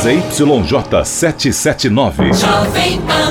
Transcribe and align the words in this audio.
ZYJ 0.00 1.04
779. 1.04 2.30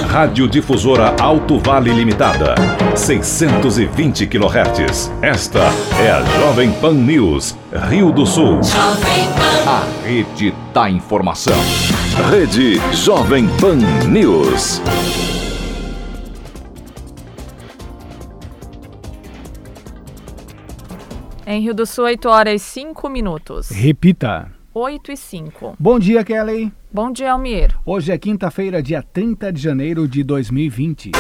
Rádio 0.08 0.48
Difusora 0.48 1.16
Alto 1.20 1.58
Vale 1.58 1.92
Limitada. 1.92 2.54
620 2.96 4.28
kHz. 4.28 5.12
Esta 5.20 5.62
é 6.00 6.12
a 6.12 6.22
Jovem 6.22 6.72
Pan 6.74 6.94
News, 6.94 7.58
Rio 7.90 8.12
do 8.12 8.24
Sul. 8.24 8.60
A 9.66 10.06
rede 10.06 10.54
da 10.72 10.88
informação. 10.88 11.58
Rede 12.30 12.80
Jovem 12.94 13.48
Pan 13.60 13.78
News. 14.08 14.80
Em 21.48 21.62
Rio 21.62 21.74
do 21.74 21.88
Sul, 21.88 22.04
8 22.04 22.30
horas 22.30 22.62
e 22.62 22.64
5 22.64 23.10
minutos. 23.10 23.70
Repita. 23.72 24.59
8 24.74 25.12
e 25.12 25.18
5. 25.18 25.76
Bom 25.80 25.98
dia, 25.98 26.24
Kelly. 26.24 26.72
Bom 26.92 27.12
dia, 27.12 27.32
Almir. 27.32 27.76
Hoje 27.84 28.12
é 28.12 28.18
quinta-feira, 28.18 28.84
dia 28.84 29.02
30 29.02 29.52
de 29.52 29.62
janeiro 29.62 30.08
de 30.08 30.24
2020. 30.24 31.12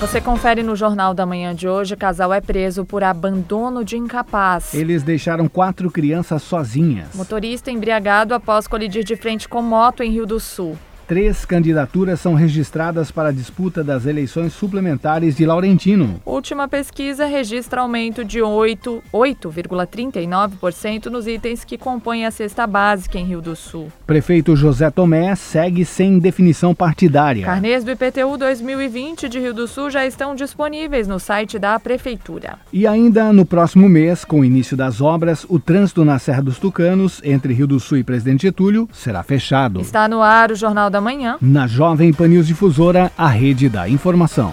Você 0.00 0.20
confere 0.20 0.62
no 0.62 0.76
Jornal 0.76 1.12
da 1.12 1.26
Manhã 1.26 1.54
de 1.54 1.68
hoje: 1.68 1.96
casal 1.96 2.32
é 2.32 2.40
preso 2.40 2.84
por 2.84 3.04
abandono 3.04 3.84
de 3.84 3.96
incapaz. 3.96 4.72
Eles 4.74 5.02
deixaram 5.02 5.48
quatro 5.48 5.90
crianças 5.90 6.42
sozinhas. 6.42 7.14
Motorista 7.14 7.70
embriagado 7.70 8.34
após 8.34 8.66
colidir 8.66 9.04
de 9.04 9.16
frente 9.16 9.48
com 9.48 9.60
moto 9.60 10.02
em 10.02 10.10
Rio 10.10 10.26
do 10.26 10.40
Sul. 10.40 10.76
Três 11.06 11.44
candidaturas 11.44 12.18
são 12.18 12.34
registradas 12.34 13.12
para 13.12 13.28
a 13.28 13.32
disputa 13.32 13.84
das 13.84 14.06
eleições 14.06 14.52
suplementares 14.52 15.36
de 15.36 15.46
Laurentino. 15.46 16.20
Última 16.26 16.66
pesquisa 16.66 17.26
registra 17.26 17.80
aumento 17.80 18.24
de 18.24 18.40
8,39% 18.40 21.06
nos 21.06 21.28
itens 21.28 21.64
que 21.64 21.78
compõem 21.78 22.26
a 22.26 22.32
cesta 22.32 22.66
básica 22.66 23.20
em 23.20 23.24
Rio 23.24 23.40
do 23.40 23.54
Sul. 23.54 23.86
Prefeito 24.04 24.56
José 24.56 24.90
Tomé 24.90 25.32
segue 25.36 25.84
sem 25.84 26.18
definição 26.18 26.74
partidária. 26.74 27.46
Carnês 27.46 27.84
do 27.84 27.92
IPTU 27.92 28.36
2020 28.36 29.28
de 29.28 29.38
Rio 29.38 29.54
do 29.54 29.68
Sul 29.68 29.90
já 29.90 30.04
estão 30.04 30.34
disponíveis 30.34 31.06
no 31.06 31.20
site 31.20 31.56
da 31.56 31.78
Prefeitura. 31.78 32.58
E 32.72 32.84
ainda 32.84 33.32
no 33.32 33.46
próximo 33.46 33.88
mês, 33.88 34.24
com 34.24 34.40
o 34.40 34.44
início 34.44 34.76
das 34.76 35.00
obras, 35.00 35.46
o 35.48 35.60
trânsito 35.60 36.04
na 36.04 36.18
Serra 36.18 36.42
dos 36.42 36.58
Tucanos, 36.58 37.20
entre 37.22 37.52
Rio 37.52 37.68
do 37.68 37.78
Sul 37.78 37.98
e 37.98 38.02
Presidente 38.02 38.42
Getúlio, 38.42 38.88
será 38.92 39.22
fechado. 39.22 39.80
Está 39.80 40.08
no 40.08 40.20
ar 40.20 40.50
o 40.50 40.56
Jornal 40.56 40.90
da 40.90 40.95
Manhã. 41.00 41.38
Na 41.40 41.66
Jovem 41.66 42.12
Pan 42.12 42.28
News 42.28 42.46
Difusora, 42.46 43.10
a 43.16 43.28
rede 43.28 43.68
da 43.68 43.88
informação. 43.88 44.52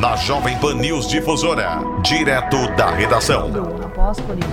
Na 0.00 0.16
Jovem 0.16 0.56
Pan 0.58 0.74
News 0.74 1.08
Difusora, 1.08 1.80
direto 2.02 2.56
da 2.76 2.90
redação. 2.90 3.50
Após 3.84 4.18
colidir. 4.20 4.48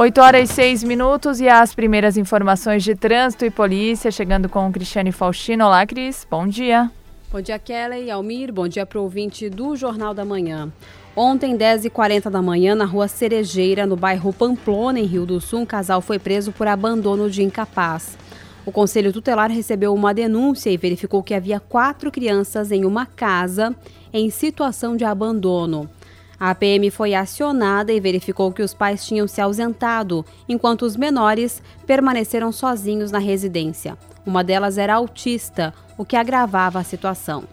8 0.00 0.18
horas 0.18 0.50
e 0.50 0.54
6 0.54 0.84
minutos 0.84 1.42
e 1.42 1.48
as 1.48 1.74
primeiras 1.74 2.16
informações 2.16 2.82
de 2.82 2.94
trânsito 2.94 3.44
e 3.44 3.50
polícia 3.50 4.10
chegando 4.10 4.48
com 4.48 4.66
o 4.66 4.72
Cristiane 4.72 5.12
Faustino. 5.12 5.66
Olá, 5.66 5.86
Cris. 5.86 6.26
Bom 6.30 6.46
dia. 6.46 6.90
Bom 7.30 7.42
dia, 7.42 7.58
Kelly 7.58 8.06
e 8.06 8.10
Almir. 8.10 8.50
Bom 8.50 8.66
dia 8.66 8.86
para 8.86 8.98
o 8.98 9.02
ouvinte 9.02 9.50
do 9.50 9.76
Jornal 9.76 10.14
da 10.14 10.24
Manhã. 10.24 10.72
Ontem, 11.16 11.56
10h40 11.56 12.30
da 12.30 12.40
manhã, 12.40 12.74
na 12.74 12.84
rua 12.84 13.08
Cerejeira, 13.08 13.84
no 13.84 13.96
bairro 13.96 14.32
Pamplona, 14.32 15.00
em 15.00 15.04
Rio 15.04 15.26
do 15.26 15.40
Sul, 15.40 15.60
um 15.60 15.66
casal 15.66 16.00
foi 16.00 16.20
preso 16.20 16.52
por 16.52 16.68
abandono 16.68 17.28
de 17.28 17.42
incapaz. 17.42 18.16
O 18.64 18.70
Conselho 18.70 19.12
Tutelar 19.12 19.50
recebeu 19.50 19.92
uma 19.92 20.14
denúncia 20.14 20.70
e 20.70 20.76
verificou 20.76 21.22
que 21.22 21.34
havia 21.34 21.58
quatro 21.58 22.12
crianças 22.12 22.70
em 22.70 22.84
uma 22.84 23.06
casa 23.06 23.74
em 24.12 24.30
situação 24.30 24.96
de 24.96 25.04
abandono. 25.04 25.90
A 26.38 26.54
PM 26.54 26.90
foi 26.90 27.12
acionada 27.14 27.92
e 27.92 28.00
verificou 28.00 28.52
que 28.52 28.62
os 28.62 28.72
pais 28.72 29.04
tinham 29.04 29.26
se 29.26 29.40
ausentado, 29.40 30.24
enquanto 30.48 30.82
os 30.82 30.96
menores 30.96 31.60
permaneceram 31.86 32.52
sozinhos 32.52 33.10
na 33.10 33.18
residência. 33.18 33.98
Uma 34.24 34.44
delas 34.44 34.78
era 34.78 34.94
autista, 34.94 35.74
o 35.98 36.04
que 36.04 36.16
agravava 36.16 36.78
a 36.78 36.84
situação. 36.84 37.44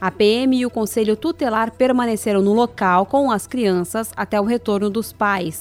A 0.00 0.12
PM 0.12 0.56
e 0.56 0.64
o 0.64 0.70
Conselho 0.70 1.16
Tutelar 1.16 1.72
permaneceram 1.72 2.40
no 2.40 2.52
local 2.52 3.04
com 3.04 3.32
as 3.32 3.48
crianças 3.48 4.12
até 4.16 4.40
o 4.40 4.44
retorno 4.44 4.88
dos 4.88 5.12
pais. 5.12 5.60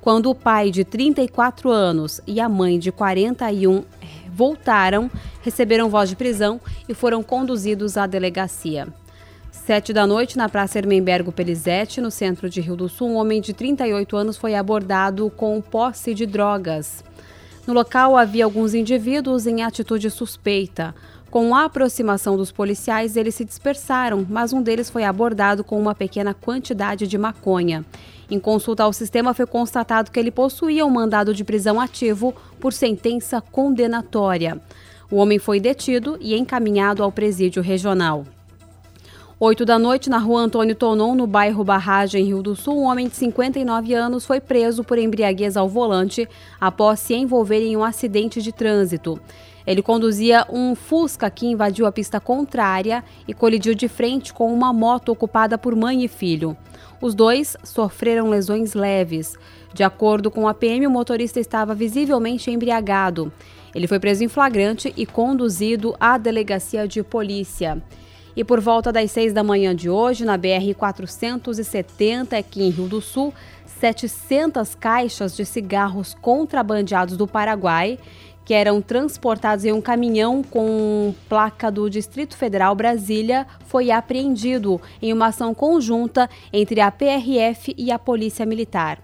Quando 0.00 0.30
o 0.30 0.34
pai 0.34 0.70
de 0.70 0.84
34 0.84 1.70
anos 1.70 2.20
e 2.26 2.40
a 2.40 2.48
mãe 2.48 2.78
de 2.78 2.90
41 2.90 3.84
voltaram, 4.32 5.10
receberam 5.42 5.90
voz 5.90 6.08
de 6.08 6.16
prisão 6.16 6.60
e 6.88 6.94
foram 6.94 7.22
conduzidos 7.22 7.96
à 7.98 8.06
delegacia. 8.06 8.88
Sete 9.50 9.92
da 9.92 10.06
noite, 10.06 10.36
na 10.36 10.48
Praça 10.48 10.78
Hermenbergo 10.78 11.30
Pelizete, 11.30 12.00
no 12.00 12.10
centro 12.10 12.50
de 12.50 12.60
Rio 12.60 12.76
do 12.76 12.88
Sul, 12.88 13.10
um 13.10 13.16
homem 13.16 13.40
de 13.40 13.52
38 13.52 14.16
anos 14.16 14.36
foi 14.36 14.54
abordado 14.54 15.30
com 15.36 15.60
posse 15.60 16.14
de 16.14 16.26
drogas. 16.26 17.04
No 17.66 17.72
local 17.72 18.16
havia 18.16 18.44
alguns 18.44 18.74
indivíduos 18.74 19.46
em 19.46 19.62
atitude 19.62 20.10
suspeita. 20.10 20.94
Com 21.34 21.52
a 21.52 21.64
aproximação 21.64 22.36
dos 22.36 22.52
policiais, 22.52 23.16
eles 23.16 23.34
se 23.34 23.44
dispersaram, 23.44 24.24
mas 24.30 24.52
um 24.52 24.62
deles 24.62 24.88
foi 24.88 25.02
abordado 25.02 25.64
com 25.64 25.76
uma 25.76 25.92
pequena 25.92 26.32
quantidade 26.32 27.08
de 27.08 27.18
maconha. 27.18 27.84
Em 28.30 28.38
consulta 28.38 28.84
ao 28.84 28.92
sistema, 28.92 29.34
foi 29.34 29.44
constatado 29.44 30.12
que 30.12 30.20
ele 30.20 30.30
possuía 30.30 30.86
um 30.86 30.90
mandado 30.90 31.34
de 31.34 31.42
prisão 31.42 31.80
ativo 31.80 32.32
por 32.60 32.72
sentença 32.72 33.40
condenatória. 33.40 34.60
O 35.10 35.16
homem 35.16 35.40
foi 35.40 35.58
detido 35.58 36.16
e 36.20 36.36
encaminhado 36.36 37.02
ao 37.02 37.10
presídio 37.10 37.64
regional. 37.64 38.24
8 39.40 39.64
da 39.64 39.76
noite, 39.76 40.08
na 40.08 40.18
rua 40.18 40.42
Antônio 40.42 40.76
Tonon, 40.76 41.16
no 41.16 41.26
bairro 41.26 41.64
Barragem, 41.64 42.26
Rio 42.26 42.44
do 42.44 42.54
Sul, 42.54 42.78
um 42.78 42.84
homem 42.84 43.08
de 43.08 43.16
59 43.16 43.92
anos 43.92 44.24
foi 44.24 44.40
preso 44.40 44.84
por 44.84 44.98
embriaguez 44.98 45.56
ao 45.56 45.68
volante 45.68 46.28
após 46.60 47.00
se 47.00 47.12
envolver 47.12 47.60
em 47.60 47.76
um 47.76 47.82
acidente 47.82 48.40
de 48.40 48.52
trânsito. 48.52 49.20
Ele 49.66 49.82
conduzia 49.82 50.46
um 50.50 50.74
Fusca 50.74 51.30
que 51.30 51.46
invadiu 51.46 51.86
a 51.86 51.92
pista 51.92 52.20
contrária 52.20 53.02
e 53.26 53.32
colidiu 53.32 53.74
de 53.74 53.88
frente 53.88 54.32
com 54.32 54.52
uma 54.52 54.72
moto 54.72 55.10
ocupada 55.10 55.56
por 55.56 55.74
mãe 55.74 56.04
e 56.04 56.08
filho. 56.08 56.56
Os 57.00 57.14
dois 57.14 57.56
sofreram 57.62 58.30
lesões 58.30 58.74
leves. 58.74 59.36
De 59.72 59.82
acordo 59.82 60.30
com 60.30 60.46
a 60.46 60.54
PM, 60.54 60.86
o 60.86 60.90
motorista 60.90 61.40
estava 61.40 61.74
visivelmente 61.74 62.50
embriagado. 62.50 63.32
Ele 63.74 63.86
foi 63.86 63.98
preso 63.98 64.22
em 64.22 64.28
flagrante 64.28 64.92
e 64.96 65.04
conduzido 65.04 65.96
à 65.98 66.16
delegacia 66.16 66.86
de 66.86 67.02
polícia. 67.02 67.82
E 68.36 68.44
por 68.44 68.60
volta 68.60 68.92
das 68.92 69.10
6 69.12 69.32
da 69.32 69.44
manhã 69.44 69.74
de 69.74 69.88
hoje, 69.88 70.24
na 70.24 70.38
BR-470, 70.38 72.38
aqui 72.38 72.62
em 72.62 72.70
Rio 72.70 72.88
do 72.88 73.00
Sul, 73.00 73.32
700 73.80 74.74
caixas 74.74 75.36
de 75.36 75.44
cigarros 75.44 76.16
contrabandeados 76.20 77.16
do 77.16 77.28
Paraguai, 77.28 77.98
que 78.44 78.52
eram 78.52 78.80
transportados 78.82 79.64
em 79.64 79.72
um 79.72 79.80
caminhão 79.80 80.42
com 80.42 81.14
placa 81.28 81.70
do 81.70 81.88
Distrito 81.88 82.36
Federal 82.36 82.74
Brasília, 82.74 83.46
foi 83.66 83.90
apreendido 83.90 84.80
em 85.00 85.12
uma 85.12 85.26
ação 85.26 85.54
conjunta 85.54 86.28
entre 86.52 86.80
a 86.80 86.90
PRF 86.90 87.74
e 87.76 87.90
a 87.90 87.98
Polícia 87.98 88.44
Militar. 88.44 88.98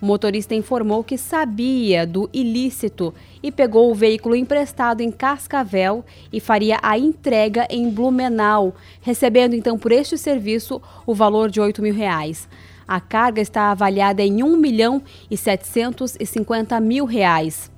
O 0.00 0.04
motorista 0.04 0.54
informou 0.54 1.02
que 1.02 1.16
sabia 1.16 2.06
do 2.06 2.28
ilícito 2.32 3.14
e 3.42 3.50
pegou 3.50 3.90
o 3.90 3.94
veículo 3.94 4.36
emprestado 4.36 5.00
em 5.00 5.10
Cascavel 5.10 6.04
e 6.30 6.38
faria 6.38 6.78
a 6.82 6.98
entrega 6.98 7.66
em 7.70 7.90
Blumenau, 7.90 8.74
recebendo 9.00 9.54
então 9.54 9.78
por 9.78 9.92
este 9.92 10.18
serviço 10.18 10.82
o 11.06 11.14
valor 11.14 11.50
de 11.50 11.60
8 11.60 11.80
mil 11.80 11.94
reais. 11.94 12.46
A 12.86 13.00
carga 13.00 13.40
está 13.40 13.70
avaliada 13.70 14.22
em 14.22 14.42
1 14.42 14.56
milhão 14.56 15.02
e 15.30 15.36
750 15.36 16.78
mil 16.78 17.04
reais. 17.04 17.70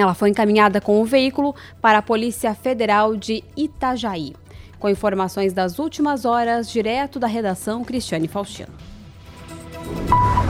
Ela 0.00 0.14
foi 0.14 0.30
encaminhada 0.30 0.80
com 0.80 1.00
o 1.00 1.04
veículo 1.04 1.54
para 1.80 1.98
a 1.98 2.02
Polícia 2.02 2.54
Federal 2.54 3.16
de 3.16 3.42
Itajaí. 3.56 4.34
Com 4.78 4.88
informações 4.88 5.52
das 5.52 5.78
últimas 5.78 6.24
horas, 6.24 6.70
direto 6.70 7.18
da 7.18 7.26
redação, 7.26 7.84
Cristiane 7.84 8.28
Faustino. 8.28 8.72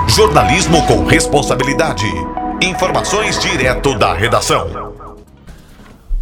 Jornalismo 0.08 0.86
com 0.86 1.04
responsabilidade. 1.04 2.06
Informações 2.62 3.38
direto 3.38 3.96
da 3.98 4.12
redação. 4.12 4.88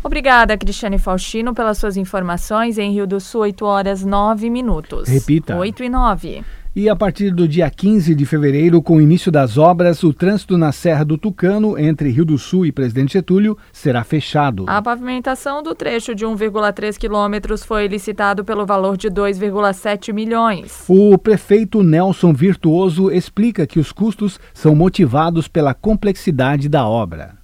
Obrigada, 0.05 0.57
Cristiane 0.57 0.99
Faustino, 0.99 1.53
pelas 1.53 1.79
suas 1.79 1.97
informações. 1.97 2.79
Em 2.79 2.93
Rio 2.93 3.09
do 3.09 3.19
Sul, 3.19 3.41
8 3.41 3.65
horas 3.65 4.05
9 4.05 4.49
minutos. 4.51 5.09
Repita. 5.09 5.57
8 5.57 5.83
e 5.83 5.89
9. 5.89 6.45
E 6.79 6.91
a 6.91 6.95
partir 6.95 7.31
do 7.31 7.49
dia 7.49 7.71
15 7.71 8.15
de 8.15 8.27
fevereiro, 8.27 8.83
com 8.83 8.99
o 8.99 9.01
início 9.01 9.33
das 9.33 9.57
obras, 9.57 10.03
o 10.03 10.13
trânsito 10.13 10.59
na 10.59 10.73
Serra 10.73 11.07
do 11.07 11.17
Tucano, 11.17 11.79
entre 11.79 12.11
Rio 12.11 12.23
do 12.27 12.37
Sul 12.37 12.67
e 12.67 12.71
Presidente 12.71 13.15
Getúlio, 13.15 13.57
será 13.73 14.05
fechado. 14.05 14.67
A 14.69 14.83
pavimentação 14.83 15.63
do 15.63 15.75
trecho 15.75 16.15
de 16.15 16.27
1,3 16.27 16.99
quilômetros 16.99 17.65
foi 17.65 17.87
licitado 17.87 18.45
pelo 18.45 18.67
valor 18.67 18.99
de 18.99 19.09
2,7 19.09 20.13
milhões. 20.13 20.85
O 20.87 21.17
prefeito 21.17 21.83
Nelson 21.83 22.35
Virtuoso 22.35 23.11
explica 23.11 23.67
que 23.67 23.81
os 23.81 23.91
custos 23.91 24.39
são 24.53 24.75
motivados 24.75 25.49
pela 25.49 25.73
complexidade 25.73 26.69
da 26.69 26.87
obra. 26.87 27.36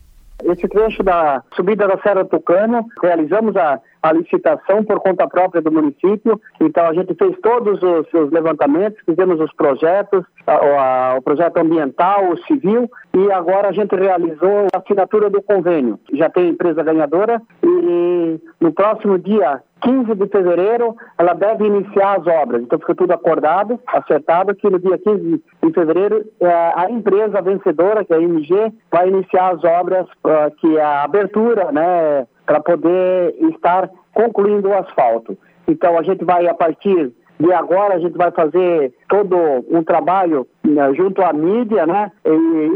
Esse 0.44 0.68
trecho 0.68 1.02
da 1.02 1.42
subida 1.54 1.86
da 1.86 1.98
Serra 1.98 2.24
Tucano, 2.24 2.86
realizamos 3.02 3.56
a, 3.56 3.80
a 4.02 4.12
licitação 4.12 4.84
por 4.84 5.00
conta 5.00 5.28
própria 5.28 5.62
do 5.62 5.70
município. 5.70 6.40
Então 6.60 6.86
a 6.86 6.94
gente 6.94 7.14
fez 7.14 7.36
todos 7.42 7.82
os, 7.82 8.12
os 8.12 8.30
levantamentos, 8.30 9.00
fizemos 9.04 9.40
os 9.40 9.52
projetos, 9.54 10.24
a, 10.46 10.52
a, 10.52 11.16
o 11.16 11.22
projeto 11.22 11.58
ambiental, 11.58 12.30
o 12.30 12.38
civil, 12.44 12.90
e 13.14 13.30
agora 13.32 13.68
a 13.68 13.72
gente 13.72 13.94
realizou 13.94 14.66
a 14.72 14.78
assinatura 14.78 15.30
do 15.30 15.42
convênio. 15.42 15.98
Já 16.12 16.28
tem 16.28 16.48
empresa 16.48 16.82
ganhadora 16.82 17.40
e 17.62 18.40
no 18.60 18.72
próximo 18.72 19.18
dia 19.18 19.62
15 19.82 20.14
de 20.14 20.26
fevereiro 20.28 20.96
ela 21.18 21.34
deve 21.34 21.66
iniciar 21.66 22.18
as 22.18 22.26
obras. 22.26 22.62
Então 22.62 22.78
fica 22.78 22.94
tudo 22.94 23.12
acordado, 23.12 23.78
acertado, 23.86 24.54
que 24.54 24.68
no 24.70 24.78
dia 24.78 24.98
15 24.98 25.42
de 25.62 25.72
fevereiro 25.72 26.24
é, 26.40 26.72
a 26.76 26.90
empresa 26.90 27.42
vencedora, 27.42 28.04
que 28.04 28.12
é 28.12 28.16
a 28.16 28.20
IMG, 28.20 28.72
vai 28.90 29.08
iniciar 29.08 29.54
as 29.54 29.64
obras, 29.64 30.06
uh, 30.24 30.50
que 30.58 30.76
é 30.76 30.82
a 30.82 31.04
abertura, 31.04 31.70
né, 31.72 32.26
para 32.46 32.60
poder 32.60 33.34
estar 33.50 33.90
concluindo 34.14 34.68
o 34.68 34.74
asfalto. 34.74 35.36
Então 35.66 35.98
a 35.98 36.02
gente 36.02 36.24
vai, 36.24 36.46
a 36.46 36.54
partir 36.54 37.12
de 37.38 37.52
agora, 37.52 37.94
a 37.94 37.98
gente 37.98 38.16
vai 38.16 38.30
fazer 38.30 38.94
todo 39.08 39.36
um 39.70 39.82
trabalho 39.82 40.46
né, 40.64 40.94
junto 40.94 41.22
à 41.22 41.32
mídia, 41.32 41.86
né, 41.86 42.10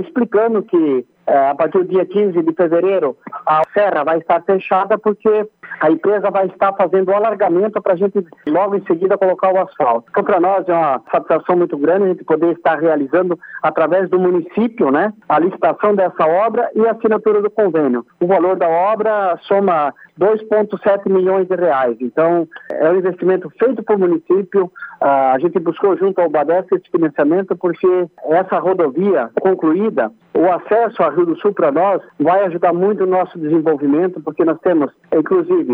explicando 0.00 0.62
que 0.62 1.06
é, 1.26 1.48
a 1.48 1.54
partir 1.56 1.78
do 1.78 1.88
dia 1.88 2.06
15 2.06 2.40
de 2.40 2.52
fevereiro, 2.52 3.16
a 3.44 3.62
serra 3.74 4.04
vai 4.04 4.18
estar 4.18 4.40
fechada 4.42 4.96
porque 4.96 5.48
a 5.80 5.90
empresa 5.90 6.30
vai 6.30 6.46
estar 6.46 6.72
fazendo 6.74 7.10
o 7.10 7.14
alargamento 7.14 7.80
para 7.80 7.94
a 7.94 7.96
gente 7.96 8.24
logo 8.46 8.76
em 8.76 8.84
seguida 8.84 9.18
colocar 9.18 9.52
o 9.52 9.60
asfalto. 9.60 10.06
Então, 10.10 10.24
para 10.24 10.40
nós 10.40 10.68
é 10.68 10.72
uma 10.72 11.02
satisfação 11.10 11.56
muito 11.56 11.76
grande 11.76 12.04
a 12.04 12.08
gente 12.08 12.24
poder 12.24 12.52
estar 12.52 12.78
realizando 12.78 13.38
através 13.62 14.08
do 14.08 14.18
município, 14.18 14.90
né, 14.90 15.12
a 15.28 15.38
licitação 15.38 15.94
dessa 15.94 16.26
obra 16.26 16.70
e 16.74 16.86
a 16.86 16.92
assinatura 16.92 17.42
do 17.42 17.50
convênio. 17.50 18.04
O 18.20 18.26
valor 18.26 18.56
da 18.56 18.68
obra 18.68 19.38
soma 19.42 19.92
2,7 20.18 21.10
milhões 21.10 21.46
de 21.46 21.54
reais. 21.54 21.96
Então, 22.00 22.48
é 22.72 22.90
um 22.90 22.96
investimento 22.96 23.50
feito 23.58 23.82
para 23.82 23.96
o 23.96 23.98
município. 23.98 24.70
Ah, 25.00 25.32
a 25.34 25.38
gente 25.38 25.58
buscou 25.58 25.96
junto 25.96 26.20
ao 26.20 26.30
Badesco 26.30 26.74
esse 26.74 26.90
financiamento 26.90 27.54
porque 27.56 27.86
essa 28.24 28.58
rodovia 28.58 29.30
concluída, 29.40 30.10
o 30.34 30.50
acesso 30.50 31.02
a 31.02 31.10
Rio 31.10 31.26
do 31.26 31.36
Sul 31.36 31.52
para 31.52 31.70
nós 31.70 32.02
vai 32.18 32.44
ajudar 32.46 32.72
muito 32.72 33.04
o 33.04 33.06
nosso 33.06 33.38
desenvolvimento, 33.38 34.20
porque 34.20 34.44
nós 34.44 34.58
temos, 34.60 34.90
inclusive, 35.12 35.65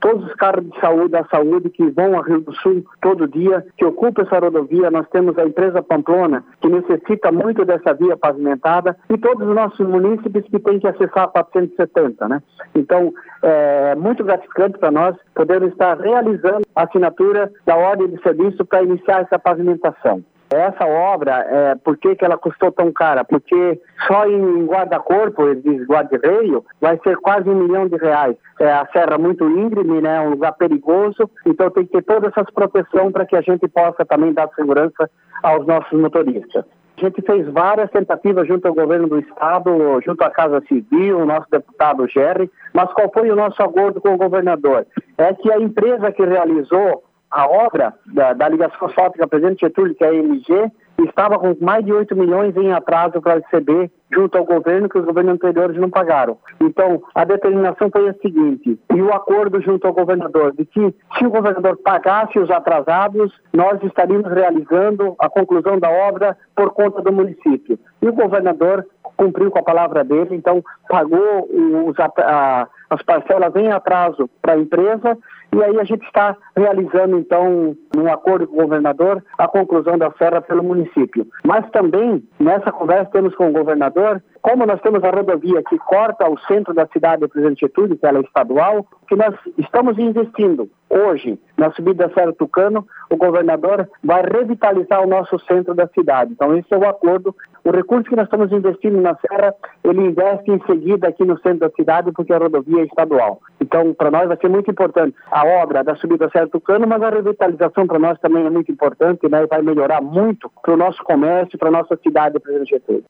todos 0.00 0.26
os 0.26 0.34
carros 0.34 0.64
de 0.64 0.80
saúde 0.80 1.08
da 1.10 1.24
saúde 1.24 1.70
que 1.70 1.88
vão 1.90 2.18
a 2.18 2.22
Rio 2.22 2.40
do 2.40 2.54
Sul 2.56 2.84
todo 3.00 3.28
dia, 3.28 3.64
que 3.76 3.84
ocupam 3.84 4.22
essa 4.22 4.38
rodovia. 4.38 4.90
Nós 4.90 5.08
temos 5.08 5.38
a 5.38 5.44
empresa 5.44 5.82
Pamplona, 5.82 6.44
que 6.60 6.68
necessita 6.68 7.32
muito 7.32 7.64
dessa 7.64 7.94
via 7.94 8.16
pavimentada, 8.16 8.96
e 9.10 9.18
todos 9.18 9.46
os 9.48 9.54
nossos 9.54 9.86
munícipes 9.86 10.44
que 10.44 10.58
têm 10.58 10.78
que 10.78 10.86
acessar 10.86 11.24
a 11.24 11.28
470, 11.28 12.28
né? 12.28 12.42
Então, 12.74 13.12
é 13.42 13.94
muito 13.94 14.24
gratificante 14.24 14.78
para 14.78 14.90
nós 14.90 15.16
poder 15.34 15.62
estar 15.64 15.98
realizando 15.98 16.62
a 16.74 16.84
assinatura 16.84 17.50
da 17.64 17.76
ordem 17.76 18.08
de 18.08 18.22
serviço 18.22 18.64
para 18.64 18.82
iniciar 18.82 19.22
essa 19.22 19.38
pavimentação. 19.38 20.22
Essa 20.50 20.86
obra, 20.86 21.44
é, 21.46 21.74
por 21.74 21.98
que, 21.98 22.16
que 22.16 22.24
ela 22.24 22.38
custou 22.38 22.72
tão 22.72 22.90
cara? 22.90 23.22
Porque 23.22 23.80
só 24.06 24.26
em 24.26 24.64
guarda-corpo, 24.64 25.54
diz 25.56 25.86
guarda-reio, 25.86 26.64
vai 26.80 26.98
ser 27.04 27.16
quase 27.18 27.48
um 27.50 27.54
milhão 27.54 27.86
de 27.86 27.96
reais. 27.96 28.34
É 28.58 28.72
a 28.72 28.86
serra 28.92 29.18
muito 29.18 29.44
íngreme, 29.44 30.00
né, 30.00 30.20
um 30.20 30.30
lugar 30.30 30.52
perigoso, 30.54 31.30
então 31.46 31.70
tem 31.70 31.84
que 31.84 31.92
ter 31.92 32.02
todas 32.02 32.32
essas 32.32 32.50
proteções 32.50 33.12
para 33.12 33.26
que 33.26 33.36
a 33.36 33.42
gente 33.42 33.68
possa 33.68 34.06
também 34.06 34.32
dar 34.32 34.48
segurança 34.56 35.10
aos 35.42 35.66
nossos 35.66 35.92
motoristas. 35.92 36.64
A 36.96 37.00
gente 37.00 37.22
fez 37.22 37.46
várias 37.52 37.88
tentativas 37.90 38.48
junto 38.48 38.66
ao 38.66 38.74
governo 38.74 39.06
do 39.06 39.20
estado, 39.20 39.70
junto 40.04 40.20
à 40.24 40.30
Casa 40.30 40.60
Civil, 40.66 41.18
o 41.18 41.26
nosso 41.26 41.46
deputado 41.48 42.08
Gerry, 42.08 42.50
mas 42.72 42.92
qual 42.92 43.08
foi 43.12 43.30
o 43.30 43.36
nosso 43.36 43.62
acordo 43.62 44.00
com 44.00 44.14
o 44.14 44.18
governador? 44.18 44.84
É 45.16 45.32
que 45.32 45.52
a 45.52 45.60
empresa 45.60 46.10
que 46.10 46.24
realizou 46.24 47.04
a 47.30 47.46
obra 47.46 47.94
da, 48.06 48.32
da 48.32 48.48
ligação 48.48 48.88
asfáltica 48.88 49.26
Presidente 49.26 49.60
Getúlio, 49.60 49.94
que 49.94 50.04
é 50.04 50.08
a 50.08 50.14
MG, 50.14 50.70
estava 51.06 51.38
com 51.38 51.56
mais 51.60 51.84
de 51.84 51.92
8 51.92 52.16
milhões 52.16 52.56
em 52.56 52.72
atraso 52.72 53.20
para 53.20 53.34
receber 53.34 53.90
junto 54.10 54.36
ao 54.38 54.44
governo 54.44 54.88
que 54.88 54.98
os 54.98 55.04
governos 55.04 55.34
anteriores 55.34 55.76
não 55.76 55.90
pagaram. 55.90 56.38
Então, 56.60 57.02
a 57.14 57.24
determinação 57.24 57.90
foi 57.90 58.08
a 58.08 58.14
seguinte, 58.14 58.78
e 58.94 59.02
o 59.02 59.12
acordo 59.12 59.60
junto 59.60 59.86
ao 59.86 59.92
governador, 59.92 60.54
de 60.54 60.64
que 60.64 60.94
se 61.18 61.26
o 61.26 61.30
governador 61.30 61.76
pagasse 61.76 62.38
os 62.38 62.50
atrasados, 62.50 63.32
nós 63.52 63.82
estaríamos 63.82 64.32
realizando 64.32 65.14
a 65.18 65.28
conclusão 65.28 65.78
da 65.78 65.90
obra 65.90 66.36
por 66.56 66.70
conta 66.70 67.02
do 67.02 67.12
município. 67.12 67.78
E 68.00 68.08
o 68.08 68.12
governador 68.12 68.86
cumpriu 69.16 69.50
com 69.50 69.58
a 69.58 69.64
palavra 69.64 70.02
dele, 70.04 70.34
então 70.34 70.64
pagou 70.88 71.48
os, 71.86 71.96
a, 71.98 72.68
as 72.88 73.02
parcelas 73.02 73.54
em 73.56 73.70
atraso 73.70 74.30
para 74.40 74.54
a 74.54 74.58
empresa 74.58 75.18
e 75.54 75.62
aí 75.62 75.78
a 75.78 75.84
gente 75.84 76.04
está 76.04 76.36
realizando, 76.56 77.18
então, 77.18 77.76
num 77.96 78.12
acordo 78.12 78.46
com 78.46 78.58
o 78.58 78.62
governador, 78.62 79.24
a 79.38 79.48
conclusão 79.48 79.96
da 79.96 80.10
serra 80.12 80.40
pelo 80.40 80.62
município. 80.62 81.26
Mas 81.44 81.68
também, 81.70 82.22
nessa 82.38 82.70
conversa 82.70 83.10
temos 83.10 83.34
com 83.34 83.48
o 83.48 83.52
governador, 83.52 84.22
como 84.42 84.66
nós 84.66 84.80
temos 84.82 85.02
a 85.02 85.10
rodovia 85.10 85.62
que 85.62 85.78
corta 85.78 86.28
o 86.28 86.38
centro 86.40 86.74
da 86.74 86.86
cidade 86.88 87.20
do 87.20 87.28
Presidente 87.28 87.60
Getúlio, 87.60 87.96
que 87.96 88.06
ela 88.06 88.18
é 88.18 88.22
estadual, 88.22 88.86
que 89.08 89.16
nós 89.16 89.34
estamos 89.58 89.98
investindo 89.98 90.68
hoje 90.90 91.38
na 91.56 91.72
subida 91.72 92.06
da 92.06 92.14
Serra 92.14 92.32
Tucano, 92.32 92.86
o 93.10 93.16
governador 93.16 93.88
vai 94.02 94.22
revitalizar 94.22 95.02
o 95.02 95.08
nosso 95.08 95.38
centro 95.40 95.74
da 95.74 95.86
cidade. 95.88 96.32
Então, 96.32 96.56
esse 96.56 96.72
é 96.72 96.78
o 96.78 96.88
acordo. 96.88 97.34
O 97.64 97.70
recurso 97.70 98.08
que 98.08 98.16
nós 98.16 98.26
estamos 98.26 98.52
investindo 98.52 99.00
na 99.00 99.16
Serra, 99.16 99.54
ele 99.84 100.00
investe 100.00 100.50
em 100.50 100.60
seguida 100.66 101.08
aqui 101.08 101.24
no 101.24 101.38
centro 101.40 101.60
da 101.60 101.70
cidade, 101.70 102.12
porque 102.12 102.32
a 102.32 102.38
rodovia 102.38 102.82
é 102.82 102.84
estadual. 102.84 103.40
Então, 103.60 103.92
para 103.92 104.10
nós 104.10 104.28
vai 104.28 104.36
ser 104.36 104.48
muito 104.48 104.70
importante 104.70 105.16
a 105.30 105.44
obra 105.44 105.82
da 105.82 105.96
subida 105.96 106.26
da 106.26 106.30
Serra 106.30 106.48
Tucano, 106.48 106.86
mas 106.86 107.02
a 107.02 107.10
revitalização 107.10 107.86
para 107.86 107.98
nós 107.98 108.18
também 108.20 108.46
é 108.46 108.50
muito 108.50 108.70
importante, 108.70 109.28
né? 109.28 109.42
E 109.42 109.46
vai 109.46 109.62
melhorar 109.62 110.00
muito 110.00 110.50
para 110.62 110.74
o 110.74 110.76
nosso 110.76 111.02
comércio, 111.02 111.58
para 111.58 111.68
a 111.68 111.72
nossa 111.72 111.96
cidade, 111.96 112.38
Presidente 112.38 112.70
Getúlio. 112.70 113.04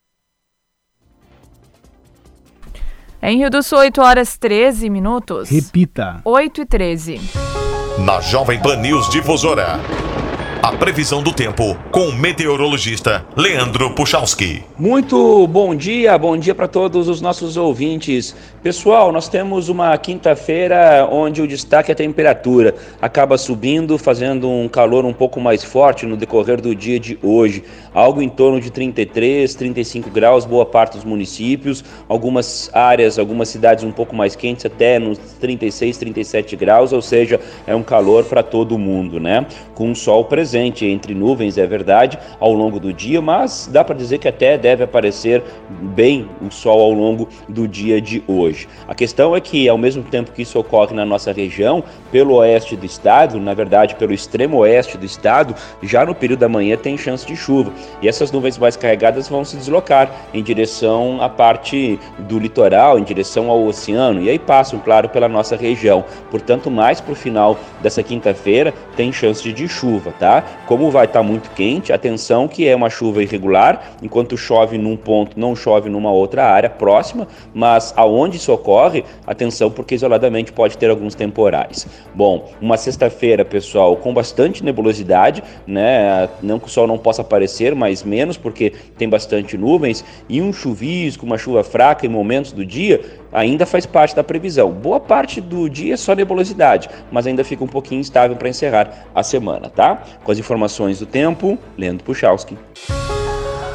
Em 3.21 3.39
Rio 3.39 3.51
do 3.51 3.63
Sul, 3.63 3.79
8 3.79 4.01
horas 4.01 4.39
13 4.39 4.89
minutos. 4.89 5.51
Repita. 5.51 6.21
8 6.25 6.63
e 6.63 6.67
13. 6.67 7.48
Na 7.99 8.21
Jovem 8.21 8.61
Pan 8.61 8.81
News 8.81 9.09
Difusora. 9.11 9.81
A 10.69 10.73
previsão 10.73 11.23
do 11.23 11.33
tempo 11.33 11.75
com 11.91 12.09
o 12.09 12.15
meteorologista 12.15 13.25
Leandro 13.35 13.91
Puchalski. 13.95 14.63
Muito 14.79 15.47
bom 15.47 15.75
dia, 15.75 16.19
bom 16.19 16.37
dia 16.37 16.55
para 16.55 16.69
todos 16.69 17.09
os 17.09 17.23
nossos 17.23 17.57
ouvintes. 17.57 18.37
Pessoal, 18.63 19.11
nós 19.11 19.31
temos 19.31 19.71
uma 19.71 19.97
quinta-feira 19.97 21.09
onde 21.11 21.41
o 21.41 21.49
destaque 21.49 21.91
é 21.91 21.95
a 21.95 21.97
temperatura. 21.97 22.75
Acaba 23.01 23.39
subindo, 23.39 23.97
fazendo 23.97 24.47
um 24.47 24.69
calor 24.69 25.07
um 25.07 25.13
pouco 25.15 25.41
mais 25.41 25.65
forte 25.65 26.05
no 26.05 26.19
decorrer 26.19 26.61
do 26.61 26.75
dia 26.75 27.01
de 27.01 27.19
hoje. 27.23 27.65
Algo 27.95 28.21
em 28.21 28.29
torno 28.29 28.61
de 28.61 28.71
33, 28.71 29.55
35 29.55 30.11
graus, 30.11 30.45
boa 30.45 30.67
parte 30.67 30.97
dos 30.97 31.05
municípios. 31.05 31.83
Algumas 32.07 32.69
áreas, 32.75 33.19
algumas 33.19 33.49
cidades 33.49 33.85
um 33.85 33.93
pouco 33.93 34.15
mais 34.15 34.37
quentes, 34.37 34.67
até 34.67 34.99
nos 34.99 35.17
36, 35.41 35.97
37 35.97 36.57
graus, 36.57 36.93
ou 36.93 37.01
seja, 37.01 37.41
é 37.67 37.75
um 37.75 37.83
calor 37.83 38.25
para 38.25 38.43
todo 38.43 38.77
mundo, 38.77 39.19
né? 39.19 39.47
Com 39.75 39.93
o 39.93 39.97
sol 39.97 40.27
presente 40.27 40.58
entre 40.59 41.15
nuvens, 41.15 41.59
é 41.59 41.67
verdade, 41.67 42.19
ao 42.41 42.53
longo 42.53 42.79
do 42.81 42.93
dia, 42.93 43.21
mas 43.21 43.69
dá 43.71 43.85
para 43.85 43.95
dizer 43.95 44.19
que 44.19 44.29
até 44.29 44.57
deve 44.59 44.85
aparecer 44.85 45.43
bem 45.69 46.29
o 46.41 46.51
sol 46.51 46.81
ao 46.81 46.93
longo 46.93 47.29
do 47.49 47.67
dia 47.67 48.01
de 48.01 48.23
hoje. 48.27 48.69
A 48.87 48.95
questão 48.95 49.35
é 49.35 49.41
que, 49.41 49.69
ao 49.69 49.79
mesmo 49.79 50.03
tempo 50.03 50.33
que 50.33 50.43
isso 50.43 50.59
ocorre 50.59 50.95
na 50.95 51.05
nossa 51.05 51.33
região, 51.33 51.83
pelo 52.11 52.35
oeste 52.37 52.77
do 52.77 52.87
estado, 52.87 53.39
na 53.41 53.55
verdade 53.55 53.95
pelo 53.95 54.13
extremo 54.13 54.59
oeste 54.59 54.97
do 54.97 55.05
estado, 55.05 55.55
já 55.83 56.05
no 56.05 56.15
período 56.15 56.41
da 56.41 56.49
manhã 56.49 56.77
tem 56.77 56.97
chance 56.97 57.27
de 57.27 57.37
chuva. 57.37 57.73
E 58.01 58.09
essas 58.09 58.33
nuvens 58.33 58.59
mais 58.59 58.77
carregadas 58.77 59.29
vão 59.29 59.45
se 59.45 59.57
deslocar 59.57 60.11
em 60.33 60.43
direção 60.43 61.21
à 61.21 61.29
parte 61.29 61.99
do 62.21 62.39
litoral, 62.39 62.99
em 62.99 63.05
direção 63.05 63.51
ao 63.51 63.65
oceano, 63.65 64.23
e 64.23 64.31
aí 64.31 64.39
passam, 64.39 64.79
claro, 64.79 65.09
pela 65.09 65.29
nossa 65.29 65.57
região. 65.57 66.05
Portanto, 66.31 66.71
mais 66.71 67.01
para 67.01 67.13
o 67.13 67.17
final 67.17 67.59
dessa 67.83 68.03
quinta-feira 68.03 68.73
tem 68.99 69.13
chance 69.13 69.53
de 69.53 69.69
chuva, 69.69 70.13
tá? 70.19 70.43
Como 70.67 70.91
vai 70.91 71.05
estar 71.05 71.21
tá 71.21 71.23
muito 71.23 71.49
quente, 71.53 71.93
atenção 71.93 72.49
que 72.49 72.67
é 72.67 72.75
uma 72.75 72.91
chuva 72.91 73.23
irregular, 73.23 73.93
enquanto 74.03 74.37
chove 74.37 74.77
num 74.77 74.97
ponto, 74.97 75.39
não 75.39 75.55
chove 75.55 75.89
numa 75.89 76.11
outra 76.11 76.45
área 76.45 76.69
próxima, 76.69 77.29
mas 77.55 77.95
aonde 77.97 78.39
isso 78.39 78.53
ocorre, 78.53 79.05
atenção 79.25 79.71
porque 79.71 79.95
isoladamente 79.95 80.51
pode 80.51 80.77
ter 80.77 80.91
alguns 80.91 81.15
temporais. 81.15 81.87
Bom, 82.13 82.51
uma 82.61 82.77
sexta-feira, 82.77 83.45
pessoal, 83.45 83.97
com 83.97 84.13
bastante 84.13 84.65
nebulosidade, 84.65 85.45
né? 85.65 86.29
Não 86.43 86.59
que 86.59 86.67
o 86.67 86.69
sol 86.69 86.89
não 86.89 86.99
possa 86.99 87.23
aparecer, 87.23 87.77
mas 87.77 88.03
menos 88.03 88.37
porque 88.37 88.73
tem 88.99 89.09
bastante 89.09 89.57
nuvens 89.57 90.05
e 90.29 90.43
um 90.43 90.53
chuvisco, 90.53 91.25
uma 91.25 91.39
chuva 91.39 91.63
fraca 91.63 92.05
em 92.05 92.09
momentos 92.09 92.51
do 92.51 92.67
dia, 92.67 93.01
ainda 93.33 93.67
faz 93.67 93.87
parte 93.87 94.15
da 94.15 94.25
previsão. 94.25 94.71
Boa 94.71 95.01
parte 95.01 95.41
do 95.41 95.69
dia 95.69 95.95
é 95.95 95.97
só 95.97 96.15
nebulosidade, 96.15 96.89
mas 97.11 97.27
ainda 97.27 97.45
fica 97.45 97.65
um 97.65 97.69
pouquinho 97.69 98.01
instável 98.01 98.37
para 98.37 98.49
encerrar 98.49 99.09
a 99.15 99.23
semana, 99.23 99.69
tá? 99.69 100.03
Com 100.25 100.33
as 100.33 100.39
informações 100.39 100.99
do 100.99 101.07
tempo, 101.07 101.59
Leandro 101.77 102.05
Puchalski. 102.05 102.57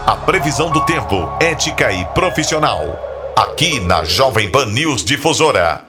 A 0.05 0.15
previsão 0.17 0.69
do 0.69 0.85
tempo, 0.85 1.15
ética 1.41 1.91
e 1.91 2.03
profissional. 2.13 3.11
aqui 3.35 3.79
na 3.79 4.03
Jovem 4.03 4.51
Pan 4.51 4.65
News 4.67 5.03
Difusora. 5.03 5.81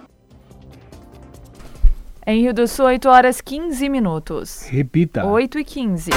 Em 2.27 2.41
Rio 2.41 2.55
do 2.55 2.67
Sul, 2.67 2.87
8 2.87 3.09
horas 3.09 3.41
15 3.41 3.89
minutos. 3.89 4.67
Repita. 4.71 5.27
8 5.27 5.59
e 5.59 5.65
15. 5.65 6.11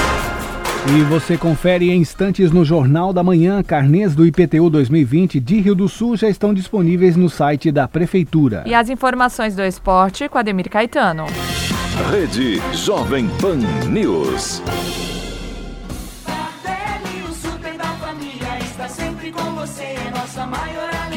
E 0.89 1.03
você 1.03 1.37
confere 1.37 1.89
em 1.89 1.99
instantes 1.99 2.49
no 2.49 2.63
Jornal 2.63 3.11
da 3.11 3.21
Manhã. 3.21 3.61
Carnês 3.61 4.15
do 4.15 4.25
IPTU 4.25 4.69
2020 4.69 5.39
de 5.39 5.59
Rio 5.59 5.75
do 5.75 5.89
Sul 5.89 6.15
já 6.15 6.29
estão 6.29 6.53
disponíveis 6.53 7.17
no 7.17 7.29
site 7.29 7.71
da 7.71 7.87
Prefeitura. 7.87 8.63
E 8.65 8.73
as 8.73 8.89
informações 8.89 9.53
do 9.53 9.63
esporte 9.63 10.29
com 10.29 10.37
Ademir 10.37 10.69
Caetano. 10.69 11.25
Rede 12.09 12.61
Jovem 12.73 13.27
Pan 13.41 13.57
News. 13.89 14.61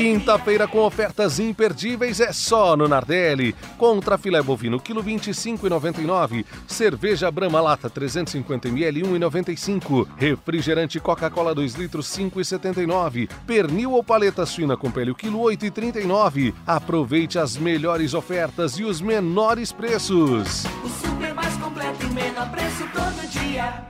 Quinta-feira 0.00 0.66
com 0.66 0.78
ofertas 0.78 1.38
imperdíveis 1.38 2.20
é 2.20 2.32
só 2.32 2.74
no 2.74 2.88
Nardelli. 2.88 3.54
Contra 3.76 4.16
filé 4.16 4.40
bovino, 4.40 4.80
quilo 4.80 5.04
25,99. 5.04 6.42
Cerveja 6.66 7.30
Brahma 7.30 7.60
Lata 7.60 7.90
350ml 7.90 9.02
1,95. 9.02 10.08
Refrigerante 10.16 10.98
Coca-Cola 10.98 11.54
2 11.54 11.74
litros 11.74 12.06
5,79. 12.16 13.28
Pernil 13.46 13.92
ou 13.92 14.02
paleta 14.02 14.46
suína 14.46 14.74
com 14.74 14.90
pele, 14.90 15.10
o 15.10 15.14
quilo 15.14 15.38
8,39. 15.38 16.54
Aproveite 16.66 17.38
as 17.38 17.58
melhores 17.58 18.14
ofertas 18.14 18.78
e 18.78 18.84
os 18.84 19.02
menores 19.02 19.70
preços. 19.70 20.64
O 20.82 20.88
super 20.88 21.34
mais 21.34 21.54
completo 21.58 22.06
e 22.06 22.14
menor 22.14 22.50
preço 22.50 22.88
todo 22.94 23.28
dia. 23.28 23.89